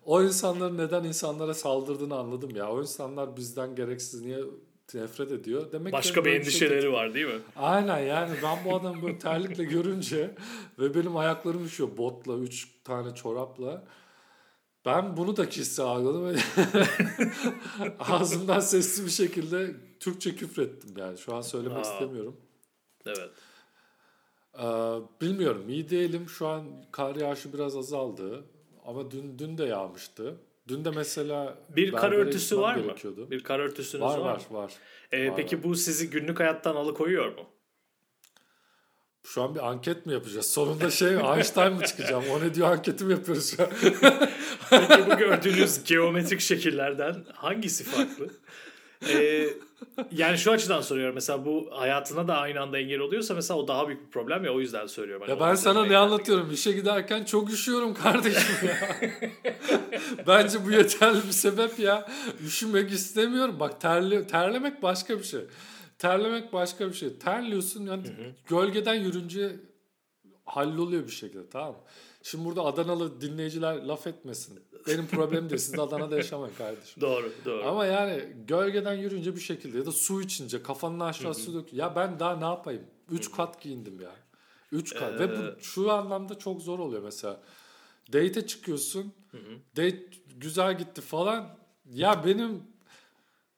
O 0.05 0.23
insanların 0.23 0.79
neden 0.79 1.05
insanlara 1.05 1.55
saldırdığını 1.55 2.15
anladım 2.15 2.57
ya. 2.57 2.71
O 2.71 2.81
insanlar 2.81 3.37
bizden 3.37 3.75
gereksiz 3.75 4.23
niye 4.23 4.39
nefret 4.95 5.33
ediyor. 5.33 5.73
Demek 5.73 5.93
Başka 5.93 6.25
bir 6.25 6.31
şey 6.31 6.37
endişeleri 6.37 6.93
var 6.93 7.15
değil 7.15 7.27
mi? 7.27 7.41
Aynen 7.57 7.99
yani 7.99 8.35
ben 8.43 8.59
bu 8.65 8.77
adamı 8.77 9.03
böyle 9.03 9.19
terlikle 9.19 9.65
görünce 9.65 10.35
ve 10.79 10.95
benim 10.95 11.17
ayaklarım 11.17 11.65
üşüyor 11.65 11.97
botla, 11.97 12.39
üç 12.39 12.69
tane 12.85 13.15
çorapla. 13.15 13.85
Ben 14.85 15.17
bunu 15.17 15.37
da 15.37 15.49
kişisel 15.49 15.87
algıladım 15.87 16.27
ve 16.27 16.37
ağzımdan 17.99 18.61
sesli 18.61 19.05
bir 19.05 19.11
şekilde 19.11 19.75
Türkçe 20.01 20.35
küfrettim 20.37 20.91
yani. 20.97 21.19
Şu 21.19 21.35
an 21.35 21.41
söylemek 21.41 21.79
Aa. 21.79 21.93
istemiyorum. 21.93 22.37
Evet. 23.07 23.31
Ee, 24.59 24.63
bilmiyorum 25.21 25.69
iyi 25.69 25.91
değilim. 25.91 26.29
Şu 26.29 26.47
an 26.49 26.65
kar 26.93 27.17
yağışı 27.17 27.53
biraz 27.53 27.77
azaldı. 27.77 28.45
Ama 28.87 29.11
dün 29.11 29.39
dün 29.39 29.59
de 29.59 29.65
yağmıştı. 29.65 30.37
Dün 30.69 30.85
de 30.85 30.91
mesela 30.91 31.59
Bir 31.69 31.93
kar 31.93 32.13
örtüsü 32.13 32.59
var 32.59 32.77
mı? 32.77 32.83
gerekiyordu. 32.83 33.31
Bir 33.31 33.43
kar 33.43 33.59
örtüsünüz 33.59 34.03
Var 34.03 34.19
var, 34.19 34.25
var 34.25 34.41
var. 34.51 34.73
Ee, 35.13 35.29
Var, 35.31 35.37
peki 35.37 35.57
var. 35.57 35.63
bu 35.65 35.75
sizi 35.75 36.11
günlük 36.11 36.41
hayattan 36.41 36.77
alıkoyuyor 36.77 37.27
mu? 37.37 37.47
Şu 39.25 39.43
an 39.43 39.55
bir 39.55 39.69
anket 39.69 40.07
mi 40.07 40.13
yapacağız? 40.13 40.47
Sonunda 40.51 40.91
şey 40.91 41.15
Einstein 41.15 41.73
mı 41.73 41.85
çıkacağım? 41.85 42.25
O 42.31 42.41
ne 42.41 42.55
diyor 42.55 42.71
anketi 42.71 43.05
mi 43.05 43.13
yapıyoruz 43.13 43.57
şu 43.57 43.63
an? 43.63 43.69
Peki 44.71 45.11
bu 45.11 45.17
gördüğünüz 45.17 45.85
geometrik 45.85 46.41
şekillerden 46.41 47.25
hangisi 47.35 47.85
farklı? 47.85 48.31
Ee, 49.09 49.49
yani 50.13 50.39
şu 50.39 50.51
açıdan 50.53 50.81
soruyorum. 50.81 51.15
Mesela 51.15 51.45
bu 51.45 51.69
hayatına 51.73 52.29
da 52.29 52.37
aynı 52.37 52.61
anda 52.61 52.79
engel 52.79 53.01
oluyorsa 53.01 53.35
mesela 53.35 53.61
o 53.61 53.69
daha 53.69 53.89
büyük 53.89 54.07
bir 54.07 54.11
problem 54.11 54.45
ya 54.45 54.55
o 54.55 54.61
yüzden 54.61 54.87
söylüyorum. 54.87 55.27
Hani 55.29 55.41
Ya 55.41 55.49
ben 55.49 55.55
sana 55.55 55.87
ne 55.87 55.97
anlatıyorum? 55.97 56.51
İşe 56.53 56.73
giderken 56.73 57.25
çok 57.25 57.51
üşüyorum 57.53 57.95
kardeşim 57.95 58.69
ya. 58.69 58.97
Bence 60.27 60.65
bu 60.67 60.71
yeterli 60.71 61.19
bir 61.27 61.33
sebep 61.33 61.79
ya. 61.79 62.09
Üşümek 62.47 62.91
istemiyorum. 62.91 63.57
Bak 63.61 63.81
terli, 63.81 64.27
terlemek 64.27 64.83
başka 64.83 65.19
bir 65.19 65.25
şey. 65.25 65.41
Terlemek 65.99 66.53
başka 66.53 66.89
bir 66.89 66.95
şey. 66.95 67.19
Terliyorsun 67.19 67.87
yani 67.87 68.03
gölgeden 68.47 68.95
yürünce 68.95 69.57
halloluyor 70.45 71.07
bir 71.07 71.13
şekilde 71.13 71.49
tamam 71.49 71.71
mı? 71.71 71.79
Şimdi 72.23 72.45
burada 72.45 72.63
Adanalı 72.63 73.21
dinleyiciler 73.21 73.83
laf 73.85 74.07
etmesin. 74.07 74.61
Benim 74.89 75.07
problemim 75.07 75.51
değil. 75.51 75.59
Siz 75.59 75.73
de 75.73 75.81
Adana'da 75.83 76.17
yaşamayın 76.17 76.55
kardeşim. 76.55 77.01
Doğru 77.01 77.33
doğru. 77.45 77.65
Ama 77.69 77.87
yani 77.87 78.25
gölgeden 78.47 78.95
yürünce 78.95 79.35
bir 79.37 79.41
şekilde 79.41 79.79
ya 79.79 79.87
da 79.87 79.93
su 79.93 80.23
içince 80.23 80.63
kafanın 80.63 81.01
aşağı 81.01 81.35
su 81.35 81.55
dök. 81.55 81.73
Ya 81.73 81.97
ben 81.97 82.21
daha 82.21 82.37
ne 82.37 82.45
yapayım? 82.45 82.83
Üç 83.11 83.31
kat 83.33 83.61
giyindim 83.63 84.01
ya. 84.01 84.11
Üç 84.73 84.95
kat. 84.95 85.21
Ve 85.21 85.25
Ee, 85.25 85.29
bu 85.57 85.61
şu 85.63 85.93
anlamda 85.93 86.39
çok 86.39 86.63
zor 86.63 86.79
oluyor 86.79 87.03
mesela. 87.03 87.41
Date'e 88.13 88.47
çıkıyorsun. 88.47 89.13
Date 89.77 90.05
güzel 90.37 90.79
gitti 90.79 91.01
falan. 91.01 91.57
Ya 91.91 92.25
benim 92.27 92.63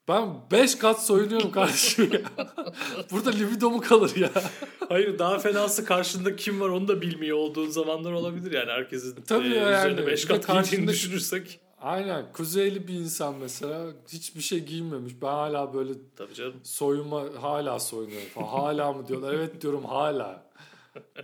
ben 0.09 0.29
5 0.53 0.75
kat 0.75 1.03
soyunuyorum 1.07 1.51
kardeşim 1.53 2.11
ya. 2.13 2.21
Burada 3.13 3.31
libido 3.31 3.71
mu 3.71 3.81
kalır 3.81 4.13
ya? 4.17 4.31
Hayır 4.89 5.19
daha 5.19 5.39
fenası 5.39 5.85
karşında 5.85 6.37
kim 6.37 6.61
var 6.61 6.69
onu 6.69 6.89
da 6.89 7.01
bilmiyor 7.01 7.37
olduğun 7.37 7.69
zamanlar 7.71 8.13
olabilir 8.13 8.53
yani 8.53 8.71
herkesin 8.71 9.15
Tabii 9.27 9.49
e, 9.49 9.57
yani. 9.57 9.77
üzerine 9.91 10.07
5 10.07 10.25
Bir 10.25 10.35
de 10.35 10.41
kat 10.41 10.47
giydiğini 10.47 10.87
karşında- 10.87 10.91
düşünürsek. 10.93 11.61
Aynen. 11.81 12.33
Kuzeyli 12.33 12.89
bir 12.89 12.95
insan 12.95 13.35
mesela 13.35 13.81
hiçbir 14.13 14.41
şey 14.41 14.65
giymemiş. 14.65 15.13
Ben 15.23 15.27
hala 15.27 15.75
böyle 15.75 15.93
Tabii 16.17 16.35
canım. 16.35 16.55
soyunma 16.63 17.23
hala 17.41 17.79
soyunuyorum 17.79 18.29
falan. 18.29 18.47
Hala 18.47 18.93
mı 18.93 19.09
diyorlar? 19.09 19.35
Evet 19.35 19.63
diyorum 19.63 19.85
hala. 19.85 20.48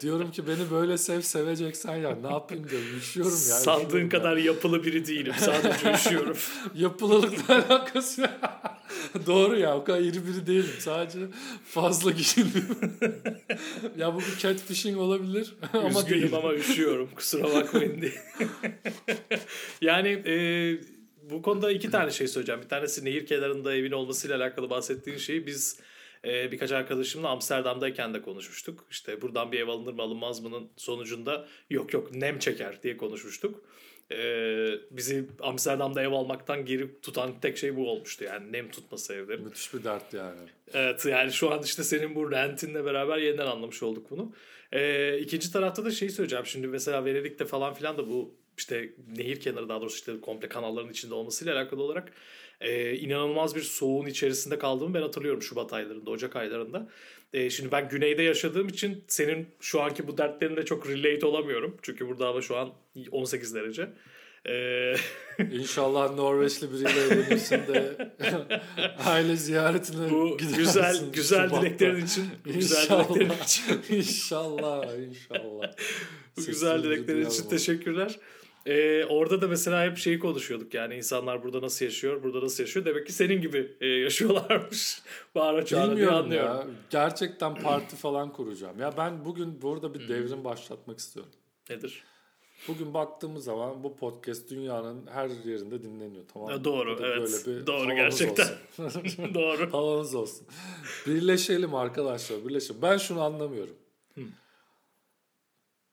Diyorum 0.01 0.31
ki 0.31 0.47
beni 0.47 0.71
böyle 0.71 0.99
sev 0.99 1.21
seveceksen 1.21 1.97
ya 1.97 2.17
ne 2.23 2.31
yapayım 2.31 2.71
diyorum. 2.71 2.99
Üşüyorum 2.99 3.33
ya. 3.33 3.37
Sandığın 3.39 3.87
üşüyorum 3.87 4.05
ya. 4.05 4.09
kadar 4.09 4.37
yapılı 4.37 4.85
biri 4.85 5.07
değilim. 5.07 5.35
Sadece 5.39 5.93
üşüyorum. 5.93 6.37
Yapılılıkla 6.75 7.55
alakası 7.55 8.21
yok. 8.21 8.31
Doğru 9.27 9.59
ya 9.59 9.77
o 9.77 9.85
kadar 9.85 10.01
iri 10.01 10.27
biri 10.27 10.47
değilim. 10.47 10.75
Sadece 10.79 11.19
fazla 11.65 12.11
giyiniyorum. 12.11 12.93
ya 13.97 14.15
bu 14.15 14.19
bir 14.21 14.39
catfishing 14.39 14.99
olabilir 14.99 15.55
ama 15.73 16.01
Üzgünüm 16.01 16.35
ama 16.35 16.55
üşüyorum. 16.55 17.11
Kusura 17.15 17.55
bakmayın 17.55 18.01
diye. 18.01 18.13
yani 19.81 20.09
e, 20.09 20.35
bu 21.31 21.43
konuda 21.43 21.71
iki 21.71 21.91
tane 21.91 22.11
şey 22.11 22.29
söyleyeceğim. 22.29 22.63
Bir 22.63 22.69
tanesi 22.69 23.05
nehir 23.05 23.27
kenarında 23.27 23.75
evin 23.75 23.93
olmasıyla 23.93 24.37
alakalı 24.37 24.71
bahsettiğin 24.71 25.19
şeyi 25.19 25.47
biz 25.47 25.81
e, 26.27 26.53
birkaç 26.53 26.73
arkadaşımla 26.73 27.29
Amsterdam'dayken 27.29 28.15
de 28.15 28.23
konuşmuştuk. 28.23 28.87
İşte 28.91 29.23
buradan 29.23 29.53
bir 29.53 29.61
ev 29.61 29.69
alınır 29.69 29.93
mı 29.93 30.03
alınmaz 30.03 30.41
mı'nın 30.41 30.69
sonucunda 30.77 31.47
yok 31.71 31.93
yok 31.93 32.15
nem 32.15 32.39
çeker 32.39 32.83
diye 32.83 32.97
konuşmuştuk. 32.97 33.61
E, 34.11 34.17
bizi 34.91 35.27
Amsterdam'da 35.41 36.03
ev 36.03 36.13
almaktan 36.13 36.65
geri 36.65 37.01
tutan 37.01 37.41
tek 37.41 37.59
şey 37.59 37.77
bu 37.77 37.91
olmuştu. 37.91 38.25
Yani 38.25 38.53
nem 38.53 38.71
tutması 38.71 39.15
evlerin. 39.15 39.45
Müthiş 39.45 39.75
bir 39.75 39.85
dert 39.85 40.15
yani. 40.15 40.41
Evet 40.75 41.07
yani 41.07 41.33
şu 41.33 41.53
an 41.53 41.63
işte 41.63 41.85
senin 41.85 42.15
bu 42.15 42.33
rentinle 42.33 42.85
beraber 42.85 43.19
yeniden 43.19 43.47
anlamış 43.47 43.83
olduk 43.83 44.11
bunu. 44.11 44.33
Ee, 44.73 45.19
ikinci 45.19 45.53
tarafta 45.53 45.85
da 45.85 45.91
şeyi 45.91 46.11
söyleyeceğim. 46.11 46.47
Şimdi 46.47 46.67
mesela 46.67 47.05
Venedik'te 47.05 47.45
falan 47.45 47.75
filan 47.75 47.99
da 47.99 48.09
bu 48.09 48.35
işte 48.59 48.93
nehir 49.17 49.41
kenarı 49.41 49.69
daha 49.69 49.81
doğrusu 49.81 49.97
işte 49.97 50.21
komple 50.21 50.49
kanalların 50.49 50.91
içinde 50.91 51.15
olmasıyla 51.15 51.55
alakalı 51.55 51.83
olarak 51.83 52.13
e, 52.65 52.97
inanılmaz 52.97 53.57
bir 53.57 53.63
soğuğun 53.63 54.07
içerisinde 54.07 54.59
kaldığımı 54.59 54.95
ben 54.95 55.03
hatırlıyorum 55.03 55.43
Şubat 55.43 55.73
aylarında, 55.73 56.11
Ocak 56.11 56.37
aylarında. 56.37 56.89
E, 57.33 57.51
şimdi 57.51 57.73
ben 57.73 57.89
güneyde 57.89 58.23
yaşadığım 58.23 58.69
için 58.69 59.05
senin 59.09 59.47
şu 59.61 59.83
anki 59.83 60.07
bu 60.07 60.19
dertlerine 60.19 60.65
çok 60.65 60.89
relate 60.89 61.27
olamıyorum. 61.27 61.77
Çünkü 61.83 62.09
burada 62.09 62.27
hava 62.27 62.43
şu 62.43 62.57
an 62.57 62.71
18 63.13 63.55
derece. 63.55 63.89
Ee, 64.49 64.95
İnşallah 65.53 66.15
Norveçli 66.15 66.73
biriyle 66.73 67.01
evlenirsin 67.01 67.57
de 67.57 68.13
aile 69.05 69.37
ziyaretine 69.37 70.11
bu 70.11 70.37
gidersin. 70.39 70.57
güzel 70.57 70.97
güzel 71.13 71.49
Şubat'ta. 71.49 71.67
dileklerin 71.67 72.05
için 72.07 72.25
güzel 72.45 72.89
dileklerin 72.89 73.43
için 73.45 73.65
İnşallah, 73.97 74.99
inşallah. 74.99 75.73
Bu 76.37 76.45
güzel 76.47 76.83
dileklerin 76.83 77.27
için 77.31 77.49
teşekkürler. 77.49 78.19
Ee, 78.67 79.05
orada 79.05 79.41
da 79.41 79.49
mesela 79.49 79.85
hep 79.85 79.97
şeyi 79.99 80.19
konuşuyorduk 80.19 80.75
yani 80.75 80.95
insanlar 80.95 81.43
burada 81.43 81.63
nasıl 81.63 81.85
yaşıyor, 81.85 82.23
burada 82.23 82.41
nasıl 82.41 82.63
yaşıyor. 82.63 82.87
Demek 82.87 83.07
ki 83.07 83.13
senin 83.13 83.41
gibi 83.41 83.77
e, 83.81 83.87
yaşıyorlarmış. 83.87 85.03
Bağıra 85.35 85.65
çağıra 85.65 85.91
Bilmiyorum 85.91 86.15
anlıyorum. 86.17 86.57
ya. 86.57 86.67
Gerçekten 86.91 87.55
parti 87.55 87.97
falan 87.97 88.33
kuracağım. 88.33 88.81
Ya 88.81 88.93
ben 88.99 89.25
bugün 89.25 89.63
burada 89.63 89.95
bir 89.95 90.09
devrim 90.09 90.45
başlatmak 90.45 90.99
istiyorum. 90.99 91.33
Nedir? 91.71 92.03
Bugün 92.69 92.95
baktığımız 92.95 93.45
zaman 93.45 93.85
bu 93.85 93.97
podcast 93.97 94.51
dünyanın 94.51 95.07
her 95.07 95.29
yerinde 95.45 95.83
dinleniyor 95.83 96.25
tamam 96.33 96.51
mı? 96.53 96.65
Doğru, 96.65 96.99
Bu 96.99 97.03
da 97.03 97.07
evet. 97.07 97.45
böyle 97.47 97.61
bir 97.61 97.67
Doğru, 97.67 97.95
gerçekten. 97.95 98.47
olsun. 98.79 99.03
Doğru. 99.35 99.73
Havanız 99.73 100.15
olsun. 100.15 100.47
Birleşelim 101.07 101.75
arkadaşlar 101.75 102.45
birleşelim. 102.49 102.83
Ben 102.83 102.97
şunu 102.97 103.23
anlamıyorum. 103.23 103.75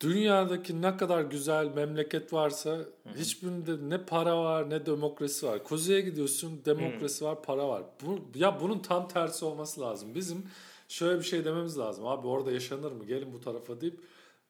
Dünyadaki 0.02 0.82
ne 0.82 0.98
kadar 0.98 1.22
güzel 1.22 1.66
memleket 1.76 2.34
varsa 2.34 2.78
hiçbirinde 3.16 3.90
ne 3.90 4.06
para 4.06 4.38
var 4.38 4.70
ne 4.70 4.86
demokrasi 4.86 5.46
var. 5.46 5.64
Kuzeye 5.64 6.02
gidiyorsun 6.02 6.62
demokrasi 6.66 7.26
var 7.26 7.44
para 7.44 7.68
var. 7.68 7.84
Bu, 8.06 8.20
ya 8.36 8.62
bunun 8.62 8.80
tam 8.80 9.08
tersi 9.08 9.46
olması 9.46 9.82
lazım. 9.82 10.16
Bizim 10.16 10.44
şöyle 10.88 11.20
bir 11.20 11.26
şey 11.26 11.46
dememiz 11.46 11.78
lazım. 11.78 12.08
Abi 12.08 12.28
orada 12.28 12.52
yaşanır 12.52 12.92
mı? 12.92 13.06
Gelin 13.06 13.34
bu 13.34 13.42
tarafa 13.42 13.82
deyip 13.82 14.00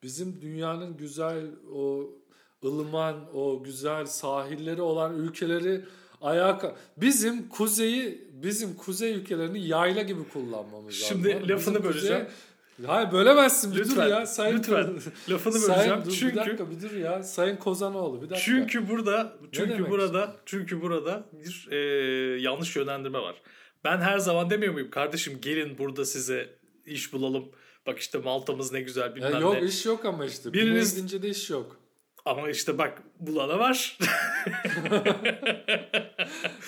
bizim 0.02 0.40
dünyanın 0.42 0.96
güzel 0.96 1.44
o 1.74 2.10
ılıman 2.64 3.16
o 3.34 3.62
güzel 3.62 4.06
sahilleri 4.06 4.82
olan 4.82 5.14
ülkeleri 5.14 5.84
ayağa 6.20 6.76
bizim 6.96 7.48
kuzeyi 7.48 8.28
bizim 8.32 8.74
kuzey 8.76 9.12
ülkelerini 9.12 9.66
yayla 9.66 10.02
gibi 10.02 10.28
kullanmamız 10.28 11.02
lazım. 11.02 11.08
Şimdi 11.08 11.48
lafını 11.48 11.74
bizim 11.74 11.84
böleceğim. 11.84 12.26
Hayır 12.86 13.12
bölemezsin 13.12 13.72
bir 13.74 13.78
Lütfen, 13.78 13.96
dur 14.06 14.10
ya. 14.10 14.26
Sayın 14.26 14.58
lütfen. 14.58 14.94
Lafını 15.30 15.52
Sayın, 15.52 15.78
böleceğim. 15.78 16.04
dur, 16.04 16.12
çünkü 16.12 16.34
Bir 16.34 16.40
dakika 16.40 16.70
bir 16.70 16.82
dur 16.82 16.96
ya. 16.96 17.22
Sayın 17.22 17.56
Kozanoğlu 17.56 18.16
bir 18.22 18.30
dakika. 18.30 18.44
çünkü 18.44 18.88
burada 18.88 19.32
çünkü 19.52 19.90
burada 19.90 20.36
çünkü 20.46 20.80
burada 20.82 21.24
bir 21.32 21.68
e, 21.72 21.76
yanlış 22.40 22.76
yönlendirme 22.76 23.18
var. 23.18 23.34
Ben 23.84 23.98
her 23.98 24.18
zaman 24.18 24.50
demiyor 24.50 24.72
muyum 24.72 24.90
kardeşim 24.90 25.38
gelin 25.40 25.78
burada 25.78 26.04
size 26.04 26.48
iş 26.86 27.12
bulalım. 27.12 27.44
Bak 27.86 27.98
işte 27.98 28.18
Malta'mız 28.18 28.72
ne 28.72 28.80
güzel 28.80 29.02
Ya 29.02 29.14
bilmem 29.16 29.40
yok 29.40 29.54
ne. 29.54 29.68
iş 29.68 29.86
yok 29.86 30.04
ama 30.04 30.24
işte. 30.24 30.48
Biriniz- 30.52 30.94
gidince 30.94 31.22
de 31.22 31.28
iş 31.28 31.50
yok. 31.50 31.76
Ama 32.24 32.50
işte 32.50 32.78
bak 32.78 33.02
bulana 33.20 33.58
var. 33.58 33.98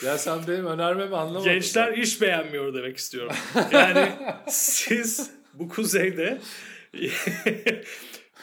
Ya 0.04 0.18
sen 0.18 0.38
benim 0.48 0.66
önermemi 0.66 1.16
anlamadın. 1.16 1.44
Gençler 1.44 1.92
iş 1.92 2.20
beğenmiyor 2.22 2.74
demek 2.74 2.96
istiyorum. 2.96 3.32
Yani 3.72 4.08
siz 4.48 5.30
bu 5.58 5.68
kuzeyde 5.68 6.40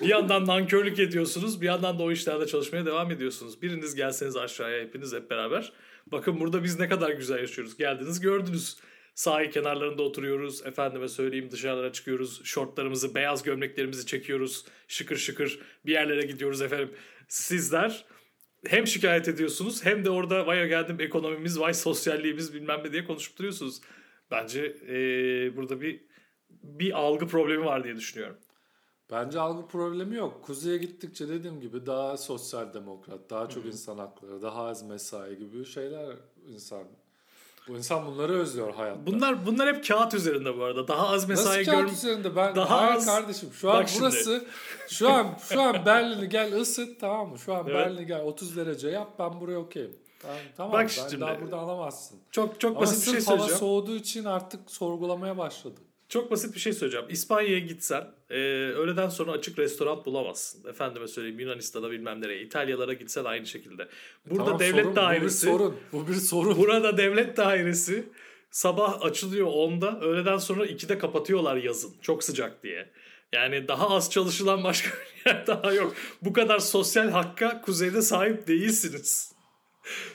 bir 0.02 0.08
yandan 0.08 0.48
nankörlük 0.48 1.00
ediyorsunuz 1.00 1.62
bir 1.62 1.66
yandan 1.66 2.00
da 2.00 2.04
o 2.04 2.12
işlerde 2.12 2.48
çalışmaya 2.48 2.86
devam 2.86 3.12
ediyorsunuz. 3.12 3.62
Biriniz 3.62 3.96
gelseniz 3.96 4.38
aşağıya 4.38 4.84
hepiniz 4.84 5.14
hep 5.14 5.30
beraber. 5.30 5.74
Bakın 6.08 6.40
burada 6.40 6.64
biz 6.64 6.80
ne 6.80 6.90
kadar 6.90 7.10
güzel 7.10 7.40
yaşıyoruz. 7.40 7.78
Geldiniz 7.78 8.20
gördünüz. 8.20 8.78
Sahil 9.16 9.52
kenarlarında 9.52 10.04
oturuyoruz. 10.04 10.66
Efendime 10.66 11.08
söyleyeyim 11.08 11.52
dışarılara 11.52 11.92
çıkıyoruz. 11.92 12.46
Şortlarımızı, 12.46 13.16
beyaz 13.16 13.44
gömleklerimizi 13.44 14.06
çekiyoruz. 14.06 14.66
Şıkır 14.88 15.18
şıkır 15.18 15.60
bir 15.86 15.92
yerlere 15.92 16.22
gidiyoruz 16.22 16.62
efendim. 16.62 16.92
Sizler 17.28 18.06
hem 18.66 18.88
şikayet 18.88 19.28
ediyorsunuz 19.28 19.86
hem 19.86 20.06
de 20.06 20.10
orada 20.10 20.48
vay 20.48 20.68
geldim 20.68 20.98
ekonomimiz, 21.00 21.60
vay 21.60 21.74
sosyalliğimiz 21.74 22.54
bilmem 22.54 22.82
ne 22.86 22.92
diye 22.92 23.06
konuşup 23.06 23.38
duruyorsunuz. 23.38 23.82
Bence 24.32 24.76
eee, 24.88 25.56
burada 25.56 25.82
bir 25.82 26.02
bir 26.64 27.00
algı 27.00 27.28
problemi 27.28 27.66
var 27.66 27.84
diye 27.84 27.96
düşünüyorum. 27.96 28.38
Bence 29.12 29.40
algı 29.40 29.68
problemi 29.68 30.16
yok. 30.16 30.44
Kuzeye 30.44 30.78
gittikçe 30.78 31.28
dediğim 31.30 31.62
gibi 31.62 31.86
daha 31.86 32.18
sosyal 32.18 32.74
demokrat, 32.74 33.30
daha 33.30 33.50
çok 33.50 33.66
insan 33.66 33.98
hakları, 33.98 34.42
daha 34.42 34.64
az 34.66 34.84
mesai 34.84 35.38
gibi 35.38 35.66
şeyler 35.66 36.16
insan. 36.48 36.84
Bu 37.68 37.78
insan 37.78 38.06
bunları 38.06 38.34
özlüyor 38.34 38.74
hayatta. 38.74 39.06
Bunlar 39.08 39.46
bunlar 39.46 39.76
hep 39.76 39.88
kağıt 39.88 40.14
üzerinde 40.14 40.58
bu 40.58 40.64
arada. 40.64 40.88
Daha 40.88 41.08
az 41.08 41.30
mesai 41.30 41.60
Nasıl 41.60 41.72
kağıt 41.72 41.86
gör 41.88 41.94
üzerinde 41.94 42.36
ben 42.36 42.56
Daha 42.56 42.82
hayır 42.82 42.96
az- 42.96 43.06
kardeşim 43.06 43.50
şu 43.54 43.72
an 43.72 43.78
Bak 43.82 43.90
şimdi. 43.90 44.02
burası 44.02 44.46
şu 44.90 45.10
an 45.10 45.28
şu 45.50 45.62
an 45.62 45.86
Berlin'i 45.86 46.30
gel 46.30 46.60
ısıt 46.62 47.00
tamam 47.00 47.30
mı? 47.30 47.40
Şu 47.40 47.54
an 47.54 47.64
Evet. 47.66 47.76
Berlin'i 47.76 48.06
gel 48.06 48.22
30 48.22 48.56
derece 48.58 48.90
yap 48.90 49.12
ben 49.20 49.42
buraya 49.42 49.58
okeyim. 49.58 49.96
Tamam, 50.22 50.38
tamam 50.58 50.72
Bak 50.74 50.82
ben 50.82 50.88
şimdi. 50.88 51.22
daha 51.22 51.42
burada 51.42 51.58
alamazsın. 51.58 52.20
Çok 52.32 52.60
çok 52.60 52.72
Ama 52.72 52.82
basit 52.82 53.08
bir 53.08 53.12
şey 53.12 53.20
sırf 53.22 53.28
hava 53.28 53.38
söyleyeceğim. 53.38 53.60
soğuduğu 53.60 53.96
için 53.96 54.26
artık 54.26 54.72
sorgulamaya 54.72 55.38
başladım. 55.38 55.84
Çok 56.12 56.32
basit 56.32 56.56
bir 56.56 56.60
şey 56.60 56.74
söyleyeceğim. 56.74 57.06
İspanya'ya 57.10 57.60
gitsen 57.60 58.08
e, 58.30 58.36
öğleden 58.76 59.10
sonra 59.10 59.32
açık 59.32 59.60
restoran 59.60 60.06
bulamazsın. 60.06 60.70
Efendime 60.70 61.08
söyleyeyim 61.08 61.40
Yunanistan'a 61.40 61.92
bilmem 61.92 62.22
nereye. 62.22 62.42
İtalyalara 62.42 62.94
gitsen 62.94 63.26
aynı 63.26 63.46
şekilde. 63.46 63.88
Burada 64.26 64.46
Tamam, 64.46 64.60
devlet 64.60 64.84
sorun, 64.84 64.96
dairesi. 64.96 65.48
Bu 65.48 65.52
bir 65.52 65.58
sorun. 65.58 65.76
Bu 65.92 66.08
bir 66.08 66.14
sorun. 66.14 66.58
Burada 66.58 66.98
devlet 66.98 67.38
dairesi 67.38 68.04
sabah 68.52 69.02
açılıyor 69.02 69.48
10'da. 69.48 70.00
Öğleden 70.00 70.38
sonra 70.38 70.66
2'de 70.66 70.98
kapatıyorlar 70.98 71.56
yazın. 71.56 71.94
Çok 72.02 72.24
sıcak 72.24 72.64
diye. 72.64 72.90
Yani 73.34 73.68
daha 73.68 73.90
az 73.90 74.12
çalışılan 74.12 74.64
başka 74.64 74.90
bir 75.26 75.32
yer 75.32 75.48
daha 75.48 75.74
yok. 75.74 75.94
Bu 76.22 76.34
kadar 76.34 76.60
sosyal 76.60 77.10
hakka 77.10 77.62
kuzeyde 77.62 78.02
sahip 78.02 78.48
değilsiniz. 78.48 79.31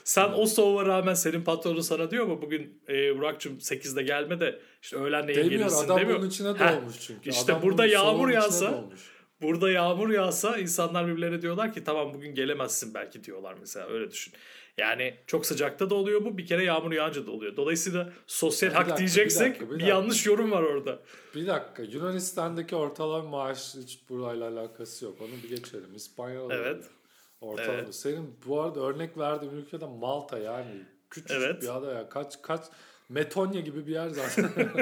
Sen 0.04 0.32
o 0.37 0.46
soğuğa 0.46 0.87
rağmen 0.87 1.14
senin 1.14 1.42
patronun 1.44 1.80
sana 1.80 2.11
diyor 2.11 2.26
mu 2.26 2.42
bugün 2.42 2.82
e, 2.88 3.18
Burak'cığım 3.18 3.58
8'de 3.58 4.02
gelme 4.02 4.40
de 4.40 4.61
işte 4.82 4.96
öğlenleyin 4.96 5.38
Demiyor 5.40 5.61
gelirsin 5.61 5.85
adam 5.85 5.99
demiyor. 6.00 6.18
bunun 6.18 6.28
içine 6.28 6.49
Heh, 6.49 6.73
doğmuş 6.80 7.00
çünkü. 7.00 7.30
işte 7.30 7.52
Adam 7.52 7.62
burada 7.62 7.87
yağmur 7.87 8.28
yağsa-. 8.28 8.85
Burada 9.42 9.70
yağmur 9.70 10.11
yağsa 10.11 10.58
insanlar 10.58 11.06
birbirlerine 11.06 11.42
diyorlar 11.42 11.73
ki 11.73 11.85
tamam 11.85 12.14
bugün 12.14 12.35
gelemezsin 12.35 12.94
belki 12.94 13.25
diyorlar 13.25 13.54
mesela 13.61 13.87
öyle 13.88 14.11
düşün. 14.11 14.32
Yani 14.78 15.14
çok 15.26 15.46
sıcakta 15.46 15.90
da 15.90 15.94
oluyor 15.94 16.25
bu 16.25 16.38
bir 16.38 16.46
kere 16.46 16.64
yağmur 16.64 16.92
yağınca 16.92 17.26
da 17.26 17.30
oluyor. 17.30 17.56
Dolayısıyla 17.56 18.12
sosyal 18.26 18.70
Bir 18.70 18.75
hak 18.75 18.80
dakika, 18.87 18.94
bir 18.94 18.99
diyeceksek 18.99 19.46
dakika, 19.49 19.64
bir 19.64 19.70
bir, 19.70 19.75
dakika. 19.75 19.88
yanlış 19.88 20.26
yorum 20.26 20.50
var 20.50 20.62
orada. 20.62 20.99
Bir 21.35 21.46
dakika 21.46 21.82
Yunanistan'daki 21.82 22.76
ortalama 22.76 23.28
maaş 23.30 23.75
hiç 23.75 23.99
burayla 24.08 24.49
alakası 24.49 25.04
yok. 25.04 25.16
Onu 25.20 25.28
bir 25.44 25.56
geçelim. 25.56 25.94
İspanya'da 25.94 26.49
da 26.49 26.54
Evet. 26.54 26.66
öyle. 26.76 26.82
Ortalama. 27.40 27.72
Evet. 27.72 27.94
Senin 27.94 28.34
bu 28.46 28.60
arada 28.60 28.80
örnek 28.80 29.18
verdiğin 29.18 29.52
ülkede 29.52 29.86
Malta 29.86 30.38
yani 30.38 30.84
küçük 31.10 31.30
Evet. 31.30 31.62
bir 31.62 31.76
ada 31.76 31.92
ya. 31.92 32.08
Kaç 32.08 32.42
kaç 32.42 32.64
Metonya 33.08 33.60
gibi 33.60 33.86
bir 33.86 33.92
yer 33.92 34.08
zaten. 34.08 34.50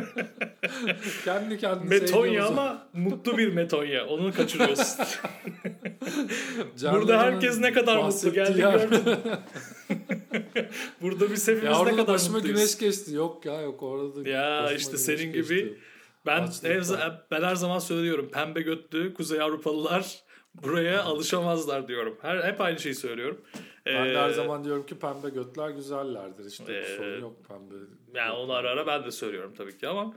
Kendi 1.25 1.58
kendine 1.58 1.88
Metonya 1.88 2.46
ama 2.46 2.88
mutlu 2.92 3.38
bir 3.38 3.52
Metonya. 3.52 4.06
Onu 4.06 4.32
kaçırıyorsun. 4.32 5.04
Burada 6.92 7.18
herkes 7.23 7.58
ne 7.58 7.73
kadar 7.73 7.96
mutlu 7.96 8.32
geldi 8.32 8.61
gördün. 8.61 9.02
Burada 11.02 11.30
biz 11.30 11.49
hepimiz 11.49 11.78
Ya 11.78 11.84
ne 11.84 11.90
kadar 11.90 12.06
başıma 12.06 12.37
mutluyuz. 12.38 12.58
güneş 12.61 12.78
geçti. 12.78 13.14
Yok 13.14 13.46
ya 13.46 13.61
yok 13.61 13.82
orada. 13.82 14.28
Ya 14.30 14.62
başıma 14.62 14.78
işte 14.78 14.99
senin 14.99 15.32
geçti. 15.32 15.54
gibi 15.54 15.78
Ben 16.26 16.49
her, 16.62 17.23
ben 17.30 17.42
her 17.42 17.54
zaman 17.54 17.78
söylüyorum. 17.78 18.30
Pembe 18.32 18.61
götlü 18.61 19.14
Kuzey 19.14 19.40
Avrupalılar 19.40 20.24
buraya 20.62 21.02
alışamazlar 21.02 21.88
diyorum. 21.88 22.18
Her 22.23 22.37
hep 22.44 22.61
aynı 22.61 22.78
şeyi 22.78 22.94
söylüyorum. 22.94 23.40
Ben 23.87 24.06
de 24.06 24.12
Ee, 24.12 24.16
her 24.18 24.30
zaman 24.30 24.64
diyorum 24.64 24.87
ki 24.87 24.99
pembe 24.99 25.28
götler 25.28 25.70
güzellerdir. 25.70 26.44
İşte 26.44 26.73
Ee, 26.76 26.96
sorun 26.96 27.20
yok 27.20 27.37
pembe. 27.49 27.75
Yani 28.14 28.32
onu 28.32 28.52
ara 28.52 28.70
ara 28.70 28.87
ben 28.87 29.04
de 29.04 29.11
söylüyorum 29.11 29.54
tabii 29.58 29.78
ki 29.78 29.88
ama 29.88 30.14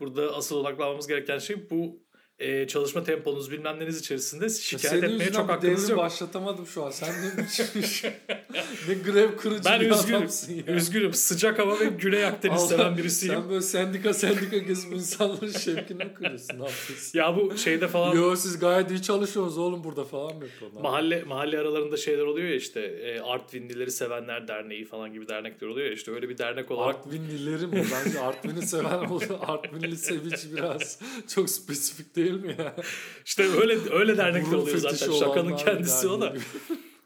burada 0.00 0.36
asıl 0.36 0.56
odaklanmamız 0.56 1.06
gereken 1.08 1.38
şey 1.38 1.70
bu 1.70 1.96
e, 2.40 2.66
çalışma 2.68 3.04
temponuz 3.04 3.50
bilmem 3.50 3.80
neniz 3.80 4.00
içerisinde 4.00 4.48
şikayet 4.48 5.00
Senin 5.04 5.12
etmeye 5.14 5.32
çok 5.32 5.48
hakkınız 5.48 5.88
yok. 5.90 5.98
başlatamadım 5.98 6.66
şu 6.66 6.84
an. 6.84 6.90
Sen 6.90 7.08
ne 7.08 7.44
ne 8.88 8.94
grev 8.94 9.36
kırıcı 9.36 9.64
Ben 9.64 9.80
bir 9.80 9.90
üzgünüm. 9.90 10.18
adamsın 10.18 10.52
ya. 10.54 10.74
Üzgünüm. 10.74 11.14
Sıcak 11.14 11.58
hava 11.58 11.80
ve 11.80 11.84
Güney 11.84 12.24
Akdeniz 12.24 12.62
seven 12.68 12.96
birisiyim. 12.96 13.34
Sen 13.34 13.48
böyle 13.50 13.62
sendika 13.62 14.14
sendika 14.14 14.58
gezip 14.58 14.92
insanların 14.92 15.52
şevkini 15.52 16.14
kırıyorsun? 16.14 16.48
Ne 16.60 16.64
yapıyorsun? 16.68 17.18
Ya 17.18 17.36
bu 17.36 17.58
şeyde 17.58 17.88
falan 17.88 18.14
Yo 18.16 18.36
siz 18.36 18.58
gayet 18.58 18.90
iyi 18.90 19.02
çalışıyorsunuz 19.02 19.58
oğlum 19.58 19.84
burada 19.84 20.04
falan 20.04 20.36
mı 20.36 20.44
yapıyorsun? 20.44 20.82
mahalle 20.82 21.22
mahalle 21.22 21.58
aralarında 21.58 21.96
şeyler 21.96 22.22
oluyor 22.22 22.48
ya 22.48 22.54
işte 22.54 22.80
e, 22.80 23.20
Artvinlileri 23.20 23.90
Sevenler 23.90 24.48
Derneği 24.48 24.84
falan 24.84 25.12
gibi 25.12 25.28
dernekler 25.28 25.68
oluyor 25.68 25.86
ya 25.86 25.92
işte 25.92 26.12
öyle 26.12 26.28
bir 26.28 26.38
dernek 26.38 26.70
olarak 26.70 26.96
Artvinlileri 26.96 27.66
mi? 27.66 27.84
Bence 28.06 28.20
Artvin'i 28.20 28.62
seven 28.66 28.98
oldu. 28.98 29.38
Artvinli 29.46 29.96
sevici 29.96 30.56
biraz 30.56 30.98
çok 31.34 31.50
spesifik 31.50 32.16
değil 32.16 32.29
mi 32.34 32.56
ya? 32.58 32.76
işte 33.24 33.42
öyle 33.42 33.78
öyle 33.92 34.16
dernekler 34.16 34.52
oluyor 34.52 34.76
zaten 34.76 35.12
şakanın 35.12 35.56
kendisi 35.56 36.08
o 36.08 36.20
da. 36.20 36.34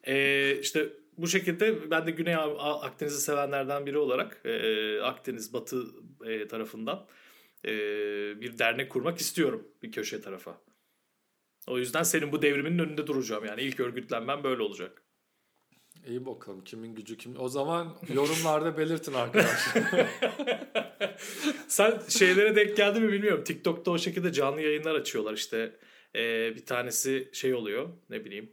Ee, 0.07 0.59
işte 0.61 0.89
bu 1.19 1.29
şekilde 1.29 1.91
ben 1.91 2.07
de 2.07 2.11
Güney 2.11 2.35
Akdeniz'i 2.59 3.21
sevenlerden 3.21 3.87
biri 3.87 3.99
olarak 3.99 4.41
e, 4.45 5.01
Akdeniz 5.01 5.53
Batı 5.53 5.85
e, 6.25 6.49
tarafından 6.49 7.07
e, 7.65 7.71
bir 8.41 8.59
dernek 8.59 8.91
kurmak 8.91 9.19
istiyorum 9.19 9.69
bir 9.83 9.93
köşe 9.93 10.21
tarafa. 10.21 10.61
O 11.67 11.79
yüzden 11.79 12.03
senin 12.03 12.33
bu 12.33 12.43
devriminin 12.43 12.79
önünde 12.79 13.07
duracağım 13.07 13.45
yani 13.45 13.63
ilk 13.63 13.81
örgütlenmem 13.81 14.45
böyle 14.45 14.63
olacak. 14.63 15.04
İyi 16.09 16.27
bakalım 16.27 16.65
kimin 16.65 16.95
gücü 16.95 17.17
kim. 17.17 17.41
O 17.41 17.49
zaman 17.49 17.97
yorumlarda 18.15 18.79
belirtin 18.79 19.13
arkadaşlar. 19.13 20.07
Sen 21.69 22.01
şeylere 22.09 22.57
denk 22.57 22.77
geldi 22.77 23.01
mi 23.01 23.13
bilmiyorum. 23.13 23.45
TikTok'ta 23.45 23.91
o 23.91 23.99
şekilde 23.99 24.33
canlı 24.33 24.61
yayınlar 24.61 24.95
açıyorlar 24.95 25.35
işte. 25.35 25.77
Ee, 26.17 26.53
bir 26.57 26.67
tanesi 26.67 27.29
şey 27.33 27.55
oluyor 27.55 27.89
ne 28.11 28.25
bileyim 28.25 28.53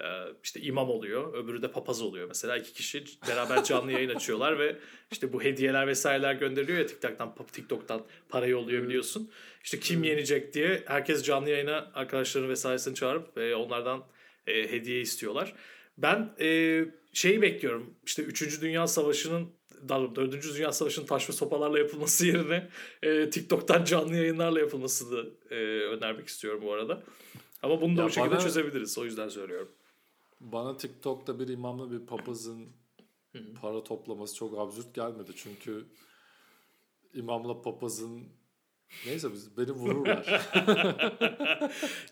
e, 0.00 0.06
işte 0.44 0.60
imam 0.60 0.90
oluyor 0.90 1.34
öbürü 1.34 1.62
de 1.62 1.70
papaz 1.70 2.02
oluyor 2.02 2.28
mesela 2.28 2.56
iki 2.56 2.72
kişi 2.72 3.04
beraber 3.28 3.64
canlı 3.64 3.92
yayın 3.92 4.08
açıyorlar 4.08 4.58
ve 4.58 4.76
işte 5.10 5.32
bu 5.32 5.42
hediyeler 5.42 5.86
vesaireler 5.86 6.34
gönderiliyor 6.34 6.78
ya 6.78 6.86
TikTok'tan 6.86 7.34
TikTok'tan 7.52 8.06
para 8.28 8.46
yolluyor 8.46 8.82
biliyorsun. 8.82 9.30
İşte 9.64 9.80
kim 9.80 10.04
yenecek 10.04 10.54
diye 10.54 10.82
herkes 10.86 11.22
canlı 11.22 11.50
yayına 11.50 11.90
arkadaşlarını 11.94 12.48
vesairesini 12.48 12.94
çağırıp 12.94 13.38
e, 13.38 13.54
onlardan 13.54 14.04
e, 14.46 14.72
hediye 14.72 15.00
istiyorlar. 15.00 15.54
Ben 15.98 16.34
e, 16.40 16.84
şeyi 17.12 17.42
bekliyorum 17.42 17.94
işte 18.04 18.22
3. 18.22 18.60
Dünya 18.62 18.86
Savaşı'nın 18.86 19.48
daha 19.88 20.00
doğrusu 20.00 20.16
4. 20.16 20.54
Dünya 20.56 20.72
Savaşı'nın 20.72 21.06
taş 21.06 21.28
ve 21.28 21.32
sopalarla 21.32 21.78
yapılması 21.78 22.26
yerine 22.26 22.68
e, 23.02 23.30
TikTok'tan 23.30 23.84
canlı 23.84 24.16
yayınlarla 24.16 24.60
yapılmasını 24.60 25.30
e, 25.50 25.54
önermek 25.84 26.28
istiyorum 26.28 26.60
bu 26.64 26.72
arada. 26.72 27.02
Ama 27.62 27.80
bunu 27.80 27.96
da 27.96 28.00
Ya 28.00 28.06
bu 28.06 28.12
şekilde 28.12 28.30
bana- 28.30 28.40
çözebiliriz. 28.40 28.98
O 28.98 29.04
yüzden 29.04 29.28
söylüyorum. 29.28 29.68
Bana 30.40 30.76
TikTok'ta 30.76 31.38
bir 31.40 31.48
imamla 31.48 31.90
bir 31.90 32.06
papazın 32.06 32.68
para 33.60 33.84
toplaması 33.84 34.34
çok 34.34 34.58
absürt 34.58 34.94
gelmedi. 34.94 35.30
Çünkü 35.36 35.84
imamla 37.14 37.62
papazın 37.62 38.22
neyse 39.06 39.32
biz 39.32 39.56
beni 39.58 39.70
vururlar. 39.70 40.26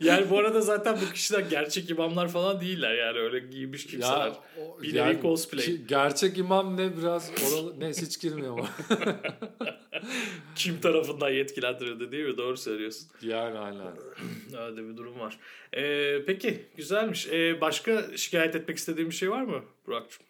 Yani 0.01 0.31
bu 0.31 0.39
arada 0.39 0.61
zaten 0.61 0.99
bu 1.07 1.13
kişiler 1.13 1.41
gerçek 1.41 1.91
imamlar 1.91 2.29
falan 2.29 2.61
değiller. 2.61 2.95
Yani 2.95 3.19
öyle 3.19 3.39
giymiş 3.39 3.87
kimseler. 3.87 4.33
o- 4.59 4.83
Bir 4.83 4.95
nevi 4.95 5.23
cosplay. 5.23 5.65
ki- 5.65 5.87
gerçek 5.89 6.39
imam 6.39 6.77
ne 6.77 6.97
biraz 6.97 7.31
oralı 7.49 7.81
neyse 7.81 8.07
hiç 8.07 8.21
girmiyorum. 8.21 8.67
Kim 10.57 10.81
tarafından 10.81 11.31
yetkilendirildi 11.31 12.13
değil 12.13 12.27
mi? 12.27 12.37
Doğru 12.39 12.57
söylüyorsun. 12.57 13.09
yani 13.23 13.59
aynen. 13.59 13.87
Öyle 14.59 14.89
bir 14.89 14.97
durum 14.97 15.21
var. 15.21 15.39
Ee, 15.77 16.23
peki 16.27 16.65
güzelmiş. 16.77 17.27
Ee, 17.29 17.61
başka 17.61 18.17
şikayet 18.17 18.57
etmek 18.57 18.77
istediğin 18.79 19.11
bir 19.11 19.15
şey 19.15 19.31
var 19.31 19.43
mı 19.43 19.63
Burak'cığım? 19.87 20.27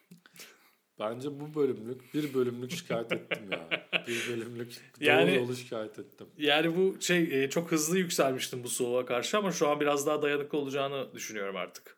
Bence 1.00 1.28
bu 1.40 1.54
bölümlük 1.60 2.14
bir 2.14 2.34
bölümlük 2.34 2.70
şikayet 2.70 3.12
ettim 3.12 3.42
ya. 3.52 3.68
Bir 4.10 4.28
bölümlük 4.32 4.72
Yani- 5.00 5.30
doğru 5.32 5.36
yolu 5.40 5.56
şikayet 5.56 5.98
ettim. 5.98 6.26
Yani 6.38 6.76
bu 6.76 6.96
şey 7.00 7.44
e, 7.44 7.50
çok 7.50 7.72
hızlı 7.72 7.98
yükselmiştim 7.98 8.64
bu 8.64 8.68
soğuğa 8.68 9.06
karşı 9.06 9.38
ama 9.38 9.52
şu 9.52 9.68
an 9.68 9.80
biraz 9.80 10.06
daha 10.06 10.22
dayanıklı 10.22 10.58
olacağını 10.58 11.14
düşünüyorum 11.14 11.56
artık. 11.56 11.96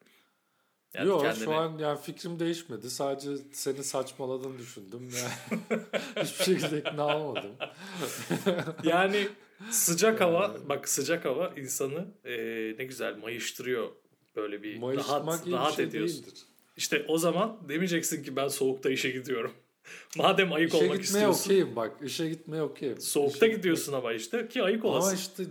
Yani 0.94 1.09
Yok 1.09 1.22
kendini- 1.22 1.44
şu 1.44 1.53
an 1.55 1.79
yani 1.79 2.01
fikrim 2.01 2.38
değişmedi. 2.40 2.90
Sadece 2.90 3.31
senin 3.53 3.83
saçmaladığını 3.83 4.59
düşündüm. 4.59 5.11
Yani 5.22 5.61
hiçbir 6.27 6.44
şekilde 6.44 6.79
ikna 6.79 7.18
olmadım. 7.18 7.51
Yani 8.85 9.29
sıcak 9.70 10.20
hava 10.20 10.57
bak 10.68 10.88
sıcak 10.88 11.25
hava 11.25 11.53
insanı 11.57 12.07
e, 12.25 12.35
ne 12.79 12.85
güzel 12.85 13.16
mayıştırıyor 13.16 13.88
böyle 14.37 14.62
bir 14.62 14.79
Mayışmak 14.79 15.27
rahat 15.27 15.48
rahat 15.51 15.77
şey 15.77 15.85
ediyorsun. 15.85 16.22
değildir. 16.22 16.42
İşte 16.77 17.05
o 17.09 17.18
zaman 17.18 17.59
demeyeceksin 17.68 18.22
ki 18.22 18.37
ben 18.37 18.48
soğukta 18.48 18.90
işe 18.90 19.11
gidiyorum. 19.11 19.53
Madem 20.16 20.53
ayık 20.53 20.68
İşe 20.75 20.77
olmak 20.85 21.03
gitmeye 21.03 21.18
istiyorsun. 21.18 21.45
okeyim 21.45 21.77
bak. 21.77 21.92
işe 22.05 22.29
gitmeye 22.29 22.62
okeyim. 22.62 23.01
Soğukta 23.01 23.47
İşe 23.47 23.57
gidiyorsun 23.57 23.92
ama 23.92 24.12
işte 24.12 24.49
ki 24.49 24.62
ayık 24.62 24.85
Ama 24.85 24.92
olasın. 24.95 25.16
işte 25.16 25.45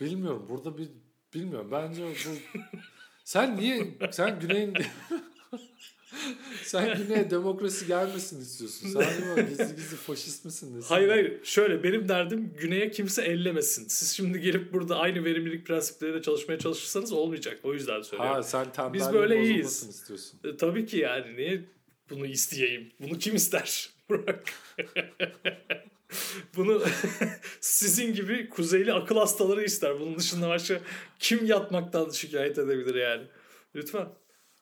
bilmiyorum 0.00 0.46
burada 0.48 0.78
bir 0.78 0.88
bilmiyorum 1.34 1.68
bence 1.72 2.02
bu 2.04 2.58
sen 3.24 3.56
niye 3.56 3.94
sen 4.10 4.40
güneyin 4.40 4.74
sen 6.62 6.96
güneye 6.98 7.30
demokrasi 7.30 7.86
gelmesin 7.86 8.40
istiyorsun. 8.40 8.88
Sen 8.88 9.00
acaba 9.00 9.40
gizli 9.40 9.76
gizli 9.76 9.96
faşist 9.96 10.44
misin? 10.44 10.76
Nesin? 10.76 10.88
Hayır 10.88 11.08
hayır 11.08 11.44
şöyle 11.44 11.82
benim 11.82 12.08
derdim 12.08 12.52
güneye 12.58 12.90
kimse 12.90 13.22
ellemesin. 13.22 13.88
Siz 13.88 14.10
şimdi 14.10 14.40
gelip 14.40 14.72
burada 14.72 14.96
aynı 14.98 15.24
verimlilik 15.24 15.66
prensipleriyle 15.66 16.22
çalışmaya 16.22 16.58
çalışırsanız 16.58 17.12
olmayacak. 17.12 17.60
O 17.62 17.74
yüzden 17.74 18.02
söylüyorum. 18.02 18.34
Ha 18.36 18.42
sen 18.42 18.72
tembelliğin 18.72 19.06
Biz 19.08 19.14
böyle 19.14 19.34
bozulmasını 19.34 19.52
iyiyiz. 19.56 19.88
istiyorsun. 19.88 20.38
E, 20.44 20.56
tabii 20.56 20.86
ki 20.86 20.96
yani 20.98 21.36
niye 21.36 21.64
bunu 22.10 22.26
isteyeyim? 22.26 22.92
Bunu 23.00 23.18
kim 23.18 23.34
ister? 23.34 23.90
Burak. 24.08 24.52
bunu 26.56 26.82
sizin 27.60 28.14
gibi 28.14 28.48
kuzeyli 28.48 28.92
akıl 28.92 29.16
hastaları 29.16 29.64
ister. 29.64 30.00
Bunun 30.00 30.18
dışında 30.18 30.48
başka 30.48 30.80
kim 31.18 31.46
yatmaktan 31.46 32.10
şikayet 32.10 32.58
edebilir 32.58 32.94
yani? 32.94 33.26
Lütfen. 33.74 34.08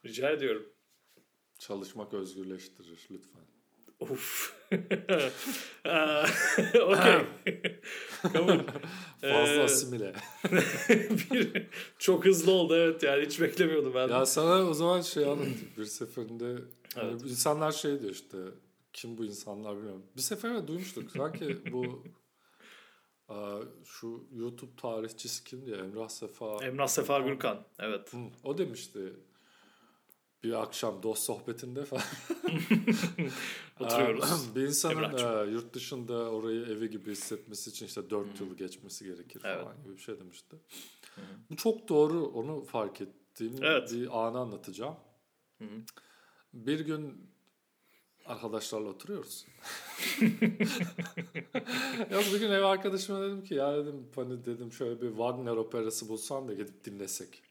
Rica 0.04 0.30
ediyorum. 0.30 0.72
Çalışmak 1.59 2.14
özgürleştirir 2.14 3.07
lütfen. 3.11 3.53
Of. 4.10 4.54
Okey. 6.82 7.26
Kabul. 8.32 8.58
Fazla 9.20 9.52
Ee, 9.54 9.62
asimile. 9.64 10.12
bir, 11.32 11.66
çok 11.98 12.24
hızlı 12.24 12.52
oldu 12.52 12.76
evet 12.76 13.02
yani 13.02 13.26
hiç 13.26 13.40
beklemiyordum 13.40 13.94
ben. 13.94 14.08
Ya 14.08 14.26
sana 14.26 14.68
o 14.68 14.74
zaman 14.74 15.00
şey 15.00 15.24
anlatayım. 15.24 15.58
Bir 15.78 15.84
seferinde 15.84 16.54
hani 16.94 17.10
Evet. 17.10 17.22
insanlar 17.22 17.72
şey 17.72 18.00
diyor 18.00 18.12
işte 18.12 18.38
kim 18.92 19.18
bu 19.18 19.24
insanlar 19.24 19.76
bilmiyorum. 19.76 20.02
Bir 20.16 20.22
sefer 20.22 20.68
duymuştuk. 20.68 21.10
Sanki 21.10 21.72
bu 21.72 22.04
şu 23.84 24.24
YouTube 24.32 24.76
tarihçisi 24.76 25.44
kimdi 25.44 25.70
ya? 25.70 25.76
Emrah 25.76 26.08
Sefa. 26.08 26.64
Emrah 26.64 26.86
Sefa 26.88 27.18
Gürkan. 27.18 27.64
Evet. 27.78 28.12
Hı, 28.12 28.16
o 28.44 28.58
demişti 28.58 29.00
bir 30.44 30.62
akşam 30.62 31.02
dost 31.02 31.22
sohbetinde 31.22 31.85
falan. 31.85 32.02
Oturuyoruz. 33.80 34.54
Bir 34.57 34.62
insanın 34.62 34.94
Emrah'cığım. 35.02 35.52
yurt 35.52 35.74
dışında 35.74 36.14
orayı 36.30 36.61
evi 36.66 36.90
gibi 36.90 37.11
hissetmesi 37.11 37.70
için 37.70 37.87
işte 37.87 38.11
4 38.11 38.40
yıl 38.40 38.57
geçmesi 38.57 39.04
gerekir 39.04 39.42
Evet. 39.44 39.62
falan 39.62 39.83
gibi 39.85 39.96
bir 39.96 40.02
şey 40.02 40.20
demişti. 40.20 40.57
Bu 41.50 41.57
çok 41.57 41.88
doğru 41.88 42.26
onu 42.26 42.64
fark 42.64 43.00
ettiğim 43.00 43.54
Evet. 43.62 43.92
bir 43.92 44.26
anı 44.26 44.38
anlatacağım. 44.38 44.96
Hı. 45.59 45.64
Bir 46.54 46.80
gün 46.80 47.30
arkadaşlarla 48.26 48.88
oturuyoruz. 48.88 49.46
Yok 52.11 52.24
bir 52.35 52.40
gün 52.40 52.50
ev 52.50 52.62
arkadaşıma 52.62 53.22
dedim 53.22 53.44
ki 53.44 53.54
ya 53.54 53.76
dedim 53.76 54.07
hani 54.16 54.44
dedim 54.44 54.72
şöyle 54.72 55.00
bir 55.02 55.09
Wagner 55.09 55.57
operası 55.57 56.09
bulsan 56.09 56.48
da 56.48 56.54
gidip 56.54 56.85
dinlesek. 56.85 57.42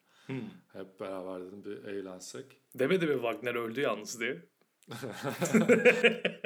Hep 0.73 0.99
beraber 0.99 1.41
dedim 1.45 1.63
bir 1.65 1.83
eğlensek. 1.83 2.45
Demedi 2.75 3.05
mi 3.07 3.13
Wagner 3.13 3.55
öldü 3.55 3.81
yalnız 3.81 4.19
diye? 4.19 4.45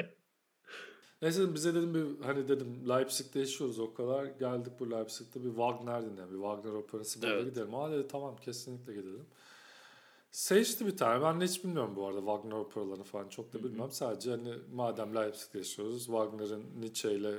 Neyse 1.22 1.54
bize 1.54 1.74
dedim 1.74 1.94
bir 1.94 2.24
hani 2.24 2.48
dedim 2.48 2.88
Leipzig'te 2.88 3.38
yaşıyoruz 3.38 3.78
o 3.78 3.94
kadar 3.94 4.24
geldik 4.24 4.72
bu 4.80 4.90
Leipzig'te 4.90 5.40
bir 5.44 5.48
Wagner 5.48 6.02
dinleyelim. 6.02 6.34
Bir 6.34 6.38
Wagner 6.42 6.72
operası 6.72 7.22
burada 7.22 7.34
Evet. 7.34 7.44
gidelim. 7.46 7.74
Aa 7.74 7.90
dedi 7.92 8.08
tamam 8.08 8.36
kesinlikle 8.36 8.92
gidelim. 8.94 9.26
Seçti 10.30 10.86
bir 10.86 10.96
tane. 10.96 11.24
Ben 11.24 11.40
de 11.40 11.44
hiç 11.44 11.64
bilmiyorum 11.64 11.96
bu 11.96 12.06
arada 12.06 12.18
Wagner 12.18 12.52
operalarını 12.56 13.04
falan 13.04 13.28
çok 13.28 13.52
da 13.52 13.64
bilmem. 13.64 13.90
Sadece 13.90 14.30
hani 14.30 14.54
madem 14.74 15.14
Leipzig'te 15.14 15.58
yaşıyoruz 15.58 16.04
Wagner'ın 16.04 16.64
Nietzsche 16.80 17.14
ile 17.14 17.32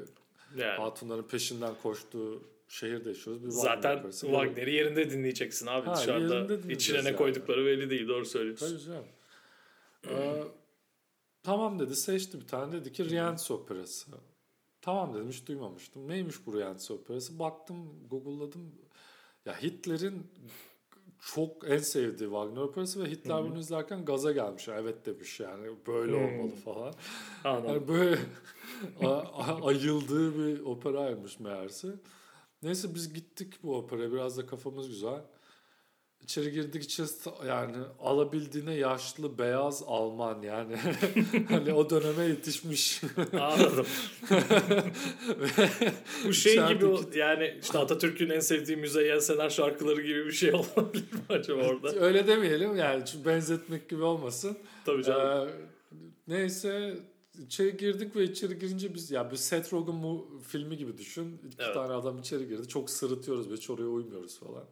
Yani. 0.58 0.78
hatunların 0.82 1.24
peşinden 1.24 1.74
koştuğu 1.84 2.44
şehirde 2.70 3.10
yaşıyoruz. 3.10 3.44
Bir 3.46 3.50
Zaten. 3.50 4.12
Wagner'i 4.12 4.74
yerinde 4.74 5.10
dinleyeceksin 5.12 5.68
abi. 5.68 5.86
Ha, 5.86 5.96
Dışarıda 5.96 6.72
içine 6.74 7.04
ne 7.04 7.08
yani. 7.08 7.16
koydukları 7.18 7.66
belli 7.66 7.90
değil. 7.90 8.08
Doğru 8.08 8.26
söylüyorsun. 8.26 8.68
Tabii 8.70 8.80
canım. 8.86 9.06
Ee, 10.10 10.44
tamam 11.44 11.80
dedi 11.80 11.96
seçti 11.96 12.42
bir 12.42 12.48
tane 12.48 12.72
dedi 12.74 12.92
ki 12.92 13.10
Rienzi 13.10 13.54
operası. 13.54 14.12
Tamam 14.82 15.14
dedim 15.14 15.30
hiç 15.30 15.48
duymamıştım. 15.48 16.08
Neymiş 16.08 16.36
bu 16.46 16.58
Rienzi 16.60 16.94
operası? 16.94 17.40
Baktım 17.40 18.08
Google'ladım. 18.10 18.72
Ya 19.46 19.62
Hitler'in 19.62 20.28
çok 21.36 21.70
en 21.70 21.78
sevdiği 21.78 22.30
Wagner 22.30 22.62
operası 22.62 23.04
ve 23.04 23.10
Hitler 23.12 23.44
bunu 23.44 23.60
izlerken 23.60 24.06
gaza 24.06 24.32
gelmiş. 24.32 24.68
Evet 24.70 25.06
demiş 25.06 25.40
yani 25.40 25.68
böyle 25.88 26.12
Hmm. 26.14 26.40
olmalı 26.40 26.56
falan. 26.56 26.94
Anladım. 27.44 27.70
Yani 27.76 27.88
böyle 27.88 28.18
ayıldığı 29.64 30.38
bir 30.38 30.60
operaymış 30.60 31.40
meğerse. 31.40 31.88
Neyse 32.64 32.96
biz 32.96 33.14
gittik 33.14 33.54
bu 33.64 33.78
operaya. 33.78 34.12
Biraz 34.12 34.38
da 34.38 34.46
kafamız 34.46 34.88
güzel. 34.88 35.22
İçeri 36.22 36.52
girdik 36.52 36.84
içerisi 36.84 37.30
yani 37.48 37.76
alabildiğine 38.00 38.74
yaşlı 38.74 39.38
beyaz 39.38 39.84
Alman 39.88 40.42
yani. 40.42 40.76
hani 41.50 41.74
o 41.74 41.90
döneme 41.90 42.24
yetişmiş. 42.24 43.02
Anladım. 43.34 43.86
Bu 46.26 46.34
şey 46.34 46.68
gibi 46.68 46.86
o, 46.86 47.02
yani 47.16 47.58
işte 47.62 47.78
Atatürk'ün 47.78 48.30
en 48.30 48.40
sevdiği 48.40 48.78
Müzeyyen 48.78 49.20
Senar 49.20 49.50
şarkıları 49.50 50.02
gibi 50.02 50.26
bir 50.26 50.32
şey 50.32 50.54
olabilir 50.54 51.14
mi 51.14 51.20
acaba 51.30 51.62
orada? 51.62 52.00
Öyle 52.00 52.28
demeyelim 52.28 52.76
yani 52.76 53.04
benzetmek 53.26 53.90
gibi 53.90 54.04
olmasın. 54.04 54.58
Tabii 54.86 55.04
canım. 55.04 55.50
Ee, 55.50 55.52
neyse 56.28 56.98
içeri 57.46 57.78
girdik 57.78 58.16
ve 58.16 58.24
içeri 58.24 58.60
girince 58.60 58.94
biz 58.96 59.12
ya 59.12 59.32
bir 59.32 59.36
Seth 59.36 59.74
Rogen 59.74 59.96
mu 59.96 60.42
filmi 60.48 60.78
gibi 60.78 60.98
düşün. 60.98 61.38
İki 61.48 61.56
Evet. 61.60 61.74
tane 61.74 61.94
adam 61.94 62.20
içeri 62.20 62.48
girdi. 62.48 62.68
Çok 62.68 62.90
sırıtıyoruz 62.90 63.50
ve 63.70 63.74
oraya 63.74 63.88
uymuyoruz 63.88 64.40
falan. 64.40 64.64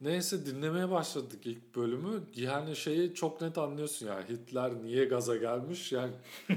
Neyse 0.00 0.46
dinlemeye 0.46 0.90
başladık 0.90 1.40
ilk 1.46 1.76
bölümü. 1.76 2.22
Yani 2.36 2.76
şeyi 2.76 3.14
çok 3.14 3.40
net 3.40 3.58
anlıyorsun 3.58 4.06
yani 4.06 4.24
Hitler 4.28 4.72
niye 4.82 5.04
gaza 5.04 5.36
gelmiş 5.36 5.92
yani. 5.92 6.12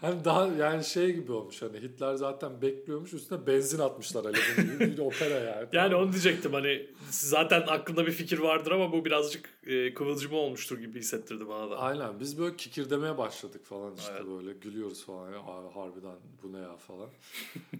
hani 0.00 0.24
daha 0.24 0.46
yani 0.46 0.84
şey 0.84 1.12
gibi 1.14 1.32
olmuş 1.32 1.62
hani 1.62 1.80
Hitler 1.80 2.14
zaten 2.14 2.62
bekliyormuş 2.62 3.12
üstüne 3.14 3.46
benzin 3.46 3.78
atmışlar 3.78 4.24
Ali 4.24 4.36
bir 4.80 4.98
opera 4.98 5.34
yani. 5.34 5.68
Yani 5.72 5.94
onu 5.94 6.12
diyecektim 6.12 6.52
hani 6.52 6.86
zaten 7.10 7.60
aklında 7.68 8.06
bir 8.06 8.12
fikir 8.12 8.38
vardır 8.38 8.70
ama 8.70 8.92
bu 8.92 9.04
birazcık 9.04 9.50
e, 9.66 9.94
kıvılcımı 9.94 10.36
olmuştur 10.36 10.78
gibi 10.78 10.98
hissettirdi 10.98 11.48
bana 11.48 11.70
da. 11.70 11.78
Aynen 11.78 12.20
biz 12.20 12.38
böyle 12.38 12.56
kikirdemeye 12.56 13.18
başladık 13.18 13.64
falan 13.66 13.94
işte 13.96 14.12
Evet. 14.16 14.26
böyle 14.26 14.52
gülüyoruz 14.52 15.04
falan 15.04 15.32
ya 15.32 15.38
"Aa, 15.38 15.74
harbiden 15.76 16.16
bu 16.42 16.52
ne 16.52 16.58
ya 16.58 16.76
falan. 16.76 17.08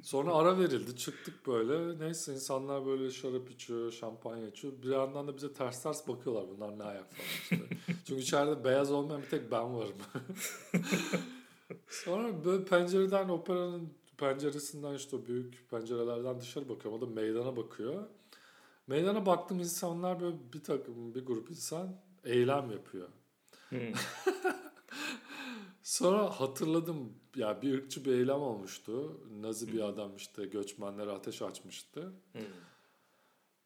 Sonra 0.03 0.35
ara 0.35 0.59
verildi 0.59 0.97
çıktık 0.97 1.47
böyle 1.47 1.99
neyse 2.05 2.35
insanlar 2.35 2.87
böyle 2.87 3.11
şarap 3.11 3.51
içiyor 3.51 3.93
şampanya 4.07 4.47
içiyor 4.47 4.73
bir 4.83 4.91
yandan 4.91 5.29
da 5.29 5.37
bize 5.37 5.53
ters 5.53 5.83
ters 5.83 6.09
bakıyorlar 6.09 6.45
bunlar 6.49 6.79
ne 6.79 6.83
ayak 6.83 7.13
falan 7.13 7.29
işte. 7.29 7.77
Çünkü 8.05 8.23
içeride 8.23 8.65
beyaz 8.65 8.93
olmayan 8.93 9.23
bir 9.23 9.29
tek 9.29 9.51
ben 9.51 9.75
varım. 9.75 9.97
Sonra 11.89 12.45
böyle 12.45 12.65
pencereden 12.65 13.29
operanın 13.29 13.93
penceresinden 14.19 14.95
işte 14.95 15.17
o 15.17 15.27
büyük 15.27 15.71
pencerelerden 15.71 16.41
dışarı 16.41 16.69
bakıyorum 16.69 17.03
o 17.03 17.07
da 17.07 17.07
meydana 17.07 17.57
bakıyor. 17.57 18.07
Meydana 18.87 19.27
baktım 19.27 19.61
insanlar 19.61 20.21
böyle 20.21 20.37
bir 20.53 20.65
takım 20.65 21.15
bir 21.15 21.27
grup 21.27 21.51
insan 21.51 21.97
eylem 22.25 22.71
yapıyor. 22.71 23.09
Hmm. 23.69 23.79
Sonra 25.83 26.41
hatırladım 26.41 27.13
ya 27.37 27.63
bir 27.63 27.75
ırkçı 27.75 28.05
bir 28.05 28.13
eylem 28.13 28.41
olmuştu. 28.41 29.21
Nazi 29.41 29.73
bir 29.73 29.81
adam 29.81 30.17
işte 30.17 30.47
göçmenlere 30.47 31.11
ateş 31.11 31.43
açmıştı. 31.43 32.13
Hmm. 32.33 32.43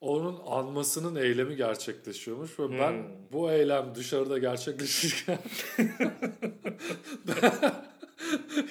Onun 0.00 0.36
anmasının 0.46 1.14
eylemi 1.22 1.56
gerçekleşiyormuş 1.56 2.58
ve 2.58 2.70
ben 2.78 2.92
Hmm. 2.92 3.04
bu 3.32 3.50
eylem 3.50 3.92
dışarıda 3.94 4.38
gerçekleşirken 4.38 5.38
ben 7.26 7.52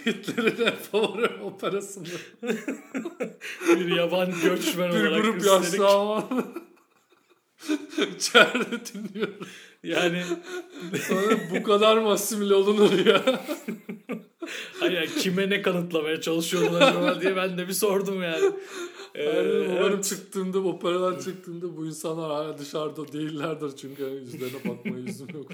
Hitler'in 0.05 0.71
favori 0.91 1.43
operasını 1.43 2.05
bir 3.67 3.95
yaban 3.95 4.31
göçmen 4.43 4.91
bir 4.93 5.05
olarak 5.05 5.23
grup 5.23 5.45
yaşlı 5.45 5.87
Alman 5.87 6.45
içeride 8.15 8.85
dinliyorum. 8.93 9.47
yani 9.83 10.23
Sonra 11.07 11.37
bu 11.55 11.63
kadar 11.63 11.97
mı 11.97 12.09
asimile 12.11 12.53
olunur 12.55 13.05
ya? 13.05 13.23
hayır, 14.79 15.09
kime 15.17 15.49
ne 15.49 15.61
kanıtlamaya 15.61 16.21
çalışıyordun 16.21 16.75
acaba 16.75 17.21
diye 17.21 17.35
ben 17.35 17.57
de 17.57 17.67
bir 17.67 17.73
sordum 17.73 18.23
yani. 18.23 18.51
Ee, 19.15 19.23
Yani 19.23 19.67
umarım 19.69 19.93
evet. 19.93 20.03
çıktığımda, 20.03 20.59
operadan 20.59 21.19
çıktığımda 21.19 21.77
bu 21.77 21.85
insanlar 21.85 22.31
hala 22.31 22.57
dışarıda 22.57 23.11
değillerdir 23.11 23.75
çünkü 23.75 24.03
yani 24.03 24.15
yüzlerine 24.15 24.69
bakmaya 24.69 24.99
yüzüm 25.07 25.27
yok. 25.33 25.51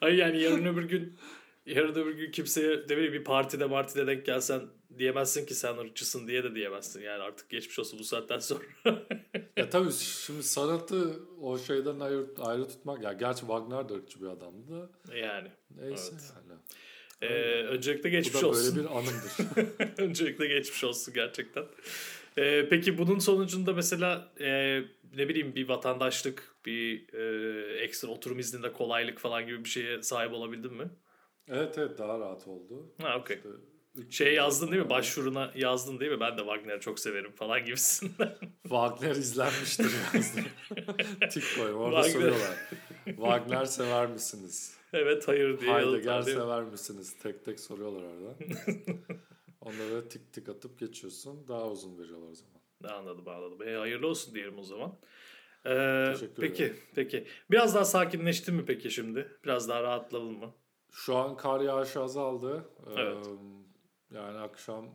Hayır 0.00 0.18
yani 0.18 0.42
yarın 0.42 0.64
öbür 0.66 0.84
gün 0.84 1.18
yarın 1.66 1.94
öbür 1.94 2.14
gün 2.14 2.30
kimseye 2.30 2.76
ne 2.76 2.96
bileyim 2.96 3.12
bir 3.12 3.24
partide 3.24 3.66
martide 3.66 4.06
denk 4.06 4.26
gelsen 4.26 4.60
diyemezsin 4.98 5.46
ki 5.46 5.54
sen 5.54 5.76
ırkçısın 5.78 6.28
diye 6.28 6.44
de 6.44 6.54
diyemezsin. 6.54 7.02
Yani 7.02 7.22
artık 7.22 7.50
geçmiş 7.50 7.78
olsun 7.78 7.98
bu 7.98 8.04
saatten 8.04 8.38
sonra. 8.38 8.62
ya 9.56 9.70
tabii 9.70 9.92
şimdi 9.92 10.42
sanatı 10.42 11.20
o 11.40 11.58
şeyden 11.58 12.00
ayrı, 12.00 12.26
ayrı 12.40 12.68
tutmak, 12.68 13.02
ya 13.02 13.12
gerçi 13.12 13.40
Wagner 13.40 13.88
de 13.88 13.94
ırkçı 13.94 14.20
bir 14.22 14.26
adamdı. 14.26 14.90
yani. 15.16 15.48
Neyse 15.76 16.10
Evet. 16.12 16.32
yani. 16.48 16.58
Ee, 17.22 17.26
öncelikle 17.62 18.08
Bu 18.08 18.12
geçmiş 18.12 18.42
da 18.42 18.48
olsun. 18.48 18.76
böyle 18.76 18.88
bir 18.88 18.92
anımdır. 18.96 19.98
Öncelikle 20.02 20.46
geçmiş 20.46 20.84
olsun 20.84 21.14
gerçekten. 21.14 21.64
Ee, 22.38 22.66
peki 22.70 22.98
bunun 22.98 23.18
sonucunda 23.18 23.72
mesela 23.72 24.32
e, 24.40 24.80
ne 25.16 25.28
bileyim 25.28 25.54
bir 25.54 25.68
vatandaşlık, 25.68 26.54
bir 26.66 27.14
e, 27.14 27.82
ekstra 27.82 28.08
oturum 28.08 28.38
izninde 28.38 28.72
kolaylık 28.72 29.18
falan 29.18 29.46
gibi 29.46 29.64
bir 29.64 29.68
şeye 29.68 30.02
sahip 30.02 30.32
olabildin 30.32 30.72
mi? 30.74 30.90
evet 31.48 31.78
evet 31.78 31.98
daha 31.98 32.18
rahat 32.18 32.48
oldu. 32.48 32.94
Ha 33.02 33.18
okey. 33.18 33.38
İşte 33.96 34.10
Şey 34.10 34.34
yazdın 34.34 34.70
değil 34.72 34.82
mi? 34.82 34.90
Başvuruna 34.90 35.52
yazdın 35.54 36.00
değil 36.00 36.12
mi? 36.12 36.20
Ben 36.20 36.32
de 36.38 36.40
Wagner'i 36.40 36.80
çok 36.80 36.98
severim 37.00 37.32
falan 37.32 37.64
gibisinden. 37.64 38.36
Wagner 38.62 39.10
izlenmiştir 39.10 39.84
yazdı. 40.14 40.40
Tik 41.30 41.44
koyma 41.56 41.78
orada 41.78 42.00
Wagner- 42.00 42.12
soruyorlar. 42.12 42.56
Wagner 43.04 43.64
sever 43.64 44.06
misiniz? 44.06 44.76
evet 44.92 45.28
hayır 45.28 45.60
diye 45.60 45.74
Heidegger 45.74 46.22
sever 46.22 46.62
misiniz? 46.62 47.16
Tek 47.22 47.44
tek 47.44 47.60
soruyorlar 47.60 48.02
orada. 48.02 48.34
Onlara 49.60 50.08
tik 50.08 50.32
tik 50.32 50.48
atıp 50.48 50.78
geçiyorsun. 50.78 51.48
Daha 51.48 51.68
uzun 51.68 51.98
veriyorlar 51.98 52.28
o 52.28 52.34
zaman. 52.34 52.60
Anladım 52.98 53.28
anladım. 53.28 53.68
E, 53.68 53.74
hayırlı 53.74 54.06
olsun 54.06 54.34
diyelim 54.34 54.58
o 54.58 54.62
zaman. 54.62 54.98
Ee, 55.66 56.12
Teşekkür 56.12 56.42
peki 56.42 56.64
ederim. 56.64 56.80
peki. 56.94 57.26
Biraz 57.50 57.74
daha 57.74 57.84
sakinleştin 57.84 58.54
mi 58.54 58.64
peki 58.66 58.90
şimdi? 58.90 59.38
Biraz 59.44 59.68
daha 59.68 59.82
rahatladın 59.82 60.32
mı? 60.38 60.54
Şu 60.92 61.16
an 61.16 61.36
kar 61.36 61.60
yağışı 61.60 62.00
azaldı. 62.00 62.64
Ee, 62.86 63.00
Evet. 63.00 63.26
yani 64.14 64.38
akşam 64.38 64.86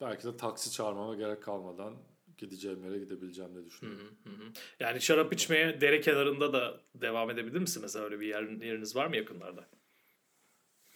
belki 0.00 0.24
de 0.24 0.36
taksi 0.36 0.70
çağırmama 0.72 1.14
gerek 1.14 1.42
kalmadan 1.42 1.94
gideceğim 2.42 2.84
yere 2.84 2.98
gidebileceğim 2.98 3.54
diye 3.54 3.64
düşünüyorum. 3.64 4.06
hı, 4.24 4.30
hı 4.30 4.34
hı. 4.34 4.42
Yani 4.80 5.00
şarap 5.00 5.32
içmeye 5.32 5.80
dere 5.80 6.00
kenarında 6.00 6.52
da 6.52 6.80
devam 6.94 7.30
edebilir 7.30 7.58
misin? 7.58 7.82
Mesela 7.82 8.04
öyle 8.04 8.20
bir 8.20 8.26
yer, 8.26 8.42
yeriniz 8.42 8.96
var 8.96 9.06
mı 9.06 9.16
yakınlarda? 9.16 9.64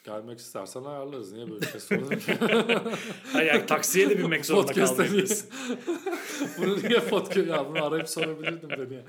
Gelmek 0.05 0.39
istersen 0.39 0.85
ayarlarız. 0.85 1.33
Niye 1.33 1.51
böyle 1.51 1.61
bir 1.61 1.67
şey 1.67 1.81
sordun 1.81 2.17
ki? 2.19 2.35
Hayır 3.33 3.53
yani 3.55 3.67
taksiye 3.67 4.11
de 4.11 4.19
binmek 4.19 4.47
zorunda 4.47 4.73
kalmayabilirsin. 4.73 5.51
bunu 6.59 6.79
niye 6.89 7.01
podcast? 7.01 7.49
Ya 7.49 7.67
bunu 7.69 7.85
arayıp 7.85 8.09
sorabilirdim 8.09 8.71
de 8.71 8.89
niye? 8.89 9.05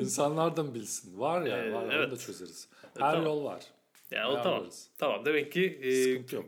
İnsanlar 0.00 0.56
da 0.56 0.62
mı 0.62 0.74
bilsin? 0.74 1.20
Var 1.20 1.42
ya 1.46 1.64
Ee, 1.64 1.72
var. 1.72 1.84
evet. 1.92 2.06
Onu 2.06 2.10
da 2.10 2.16
çözeriz. 2.16 2.68
E, 2.84 2.86
Her 3.00 3.10
tamam. 3.10 3.24
yol 3.24 3.44
var. 3.44 3.62
Yani 4.10 4.26
o 4.26 4.42
tamam. 4.42 4.66
Tamam 4.98 5.24
demek 5.24 5.52
ki 5.52 5.64
e, 5.82 5.90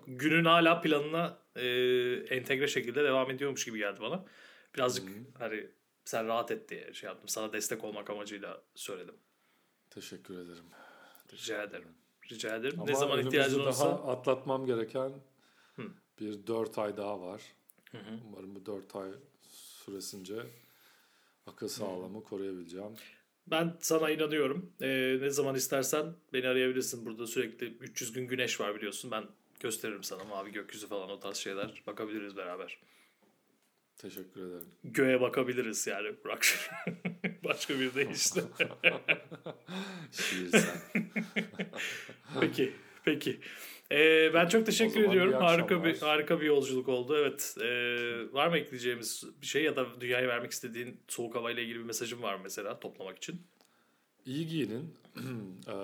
günün 0.06 0.44
hala 0.44 0.80
planına 0.80 1.38
e, 1.56 1.66
entegre 2.36 2.68
şekilde 2.68 3.04
devam 3.04 3.30
ediyormuş 3.30 3.64
gibi 3.64 3.78
geldi 3.78 4.00
bana. 4.00 4.24
Birazcık 4.76 5.08
hani 5.38 5.66
sen 6.04 6.26
rahat 6.26 6.50
et 6.50 6.68
diye 6.68 6.92
şey 6.92 7.06
yaptım. 7.08 7.28
Sana 7.28 7.52
destek 7.52 7.84
olmak 7.84 8.10
amacıyla 8.10 8.62
söyledim. 8.74 9.14
Teşekkür 9.90 10.38
ederim. 10.38 10.64
Rica 11.32 11.62
ederim. 11.62 11.88
Rica 12.30 12.56
ederim. 12.56 12.80
Ama 12.80 12.90
ne 12.90 12.96
zaman 12.96 13.26
ihtiyacın 13.26 13.58
daha 13.58 13.68
olursa. 13.68 13.88
atlatmam 13.88 14.66
gereken 14.66 15.12
Hı. 15.76 15.82
bir 16.20 16.46
dört 16.46 16.78
ay 16.78 16.96
daha 16.96 17.20
var. 17.20 17.42
Hı 17.92 17.98
hı. 17.98 18.20
Umarım 18.28 18.54
bu 18.54 18.66
dört 18.66 18.96
ay 18.96 19.10
süresince 19.50 20.46
akıl 21.46 21.68
sağlığımı 21.68 22.24
koruyabileceğim. 22.24 22.92
Ben 23.46 23.76
sana 23.80 24.10
inanıyorum. 24.10 24.72
Ee, 24.80 25.18
ne 25.20 25.30
zaman 25.30 25.54
istersen 25.54 26.14
beni 26.32 26.48
arayabilirsin. 26.48 27.06
Burada 27.06 27.26
sürekli 27.26 27.66
300 27.66 28.12
gün 28.12 28.26
güneş 28.26 28.60
var 28.60 28.74
biliyorsun. 28.74 29.10
Ben 29.10 29.24
gösteririm 29.60 30.04
sana 30.04 30.24
mavi 30.24 30.52
gökyüzü 30.52 30.86
falan 30.86 31.10
o 31.10 31.20
tarz 31.20 31.36
şeyler. 31.36 31.82
Bakabiliriz 31.86 32.36
beraber. 32.36 32.78
Teşekkür 33.98 34.40
ederim. 34.40 34.66
Göğe 34.84 35.20
bakabiliriz 35.20 35.86
yani 35.86 36.14
Burak. 36.24 36.46
Başka 37.44 37.80
bir 37.80 37.94
de 37.94 38.10
işte. 38.12 38.40
Şiirsel. 40.12 40.76
peki, 42.40 42.72
peki. 43.04 43.40
Ee, 43.92 44.34
ben 44.34 44.48
çok 44.48 44.66
teşekkür 44.66 45.04
ediyorum. 45.04 45.32
Harika 45.32 45.84
bir 45.84 45.98
harika 45.98 46.40
bir 46.40 46.46
yolculuk 46.46 46.88
oldu. 46.88 47.16
Evet. 47.16 47.56
Ee, 47.60 48.32
var 48.32 48.48
mı 48.48 48.58
ekleyeceğimiz 48.58 49.24
bir 49.42 49.46
şey 49.46 49.62
ya 49.64 49.76
da 49.76 50.00
dünyaya 50.00 50.28
vermek 50.28 50.52
istediğin 50.52 51.00
soğuk 51.08 51.34
havayla 51.34 51.62
ilgili 51.62 51.78
bir 51.78 51.84
mesajın 51.84 52.22
var 52.22 52.40
mesela 52.42 52.80
toplamak 52.80 53.16
için? 53.16 53.40
İyi 54.26 54.46
giyinin. 54.46 54.94
Eee, 55.68 55.74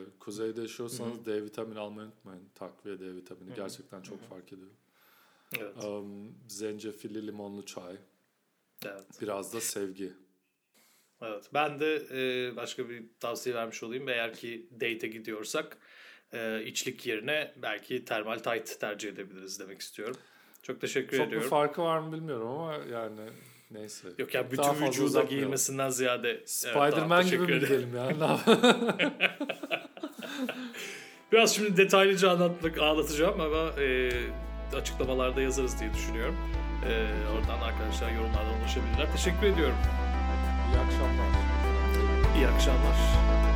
Kuzeyde 0.20 0.60
yaşıyorsanız 0.60 1.26
D 1.26 1.44
vitamini 1.44 1.78
almayı 1.78 2.06
unutmayın. 2.06 2.44
Takviye 2.54 3.00
D 3.00 3.14
vitamini 3.16 3.54
gerçekten 3.56 4.02
çok 4.02 4.28
fark 4.28 4.52
ediyor. 4.52 4.70
Evet. 5.58 5.84
Em, 5.84 6.34
zencefilli 6.48 7.26
limonlu 7.26 7.66
çay. 7.66 7.96
Evet. 8.86 9.06
Biraz 9.20 9.54
da 9.54 9.60
sevgi. 9.60 10.12
Evet. 11.22 11.44
Ben 11.54 11.80
de 11.80 12.02
e, 12.12 12.56
başka 12.56 12.88
bir 12.88 13.02
tavsiye 13.20 13.54
vermiş 13.54 13.82
olayım. 13.82 14.08
Eğer 14.08 14.34
ki 14.34 14.66
date'e 14.74 15.08
gidiyorsak 15.08 15.78
e, 16.32 16.64
içlik 16.64 17.06
yerine 17.06 17.52
belki 17.56 18.04
termal 18.04 18.38
tight 18.38 18.80
tercih 18.80 19.08
edebiliriz 19.08 19.60
demek 19.60 19.80
istiyorum. 19.80 20.16
Çok 20.62 20.80
teşekkür 20.80 21.16
Çok 21.16 21.26
ediyorum. 21.26 21.48
farkı 21.48 21.82
var 21.82 21.98
mı 21.98 22.12
bilmiyorum 22.12 22.48
ama 22.48 22.74
yani 22.92 23.20
neyse. 23.70 24.08
Yok 24.18 24.34
ya 24.34 24.42
Daha 24.42 24.50
bütün 24.50 24.62
fazla 24.62 24.86
vücuda 24.86 25.22
giyilmesinden 25.22 25.90
ziyade. 25.90 26.30
Evet, 26.30 26.50
Spider-Man 26.50 26.92
tamam, 26.92 27.26
gibi 27.26 27.38
mi 27.38 27.60
gidelim 27.60 27.96
ya? 27.96 28.38
Biraz 31.32 31.54
şimdi 31.54 31.76
detaylıca 31.76 32.30
anlatmak, 32.30 32.78
anlatacağım 32.78 33.40
ama 33.40 33.80
e, 33.80 34.10
açıklamalarda 34.76 35.42
yazarız 35.42 35.80
diye 35.80 35.94
düşünüyorum. 35.94 36.36
E, 36.86 36.90
oradan 37.34 37.60
arkadaşlar 37.60 38.10
yorumlardan 38.10 38.60
ulaşabilirler. 38.60 39.12
Teşekkür 39.12 39.46
ediyorum. 39.46 39.76
İyi 40.72 40.78
akşamlar. 40.78 41.26
İyi 42.36 42.48
akşamlar. 42.48 43.49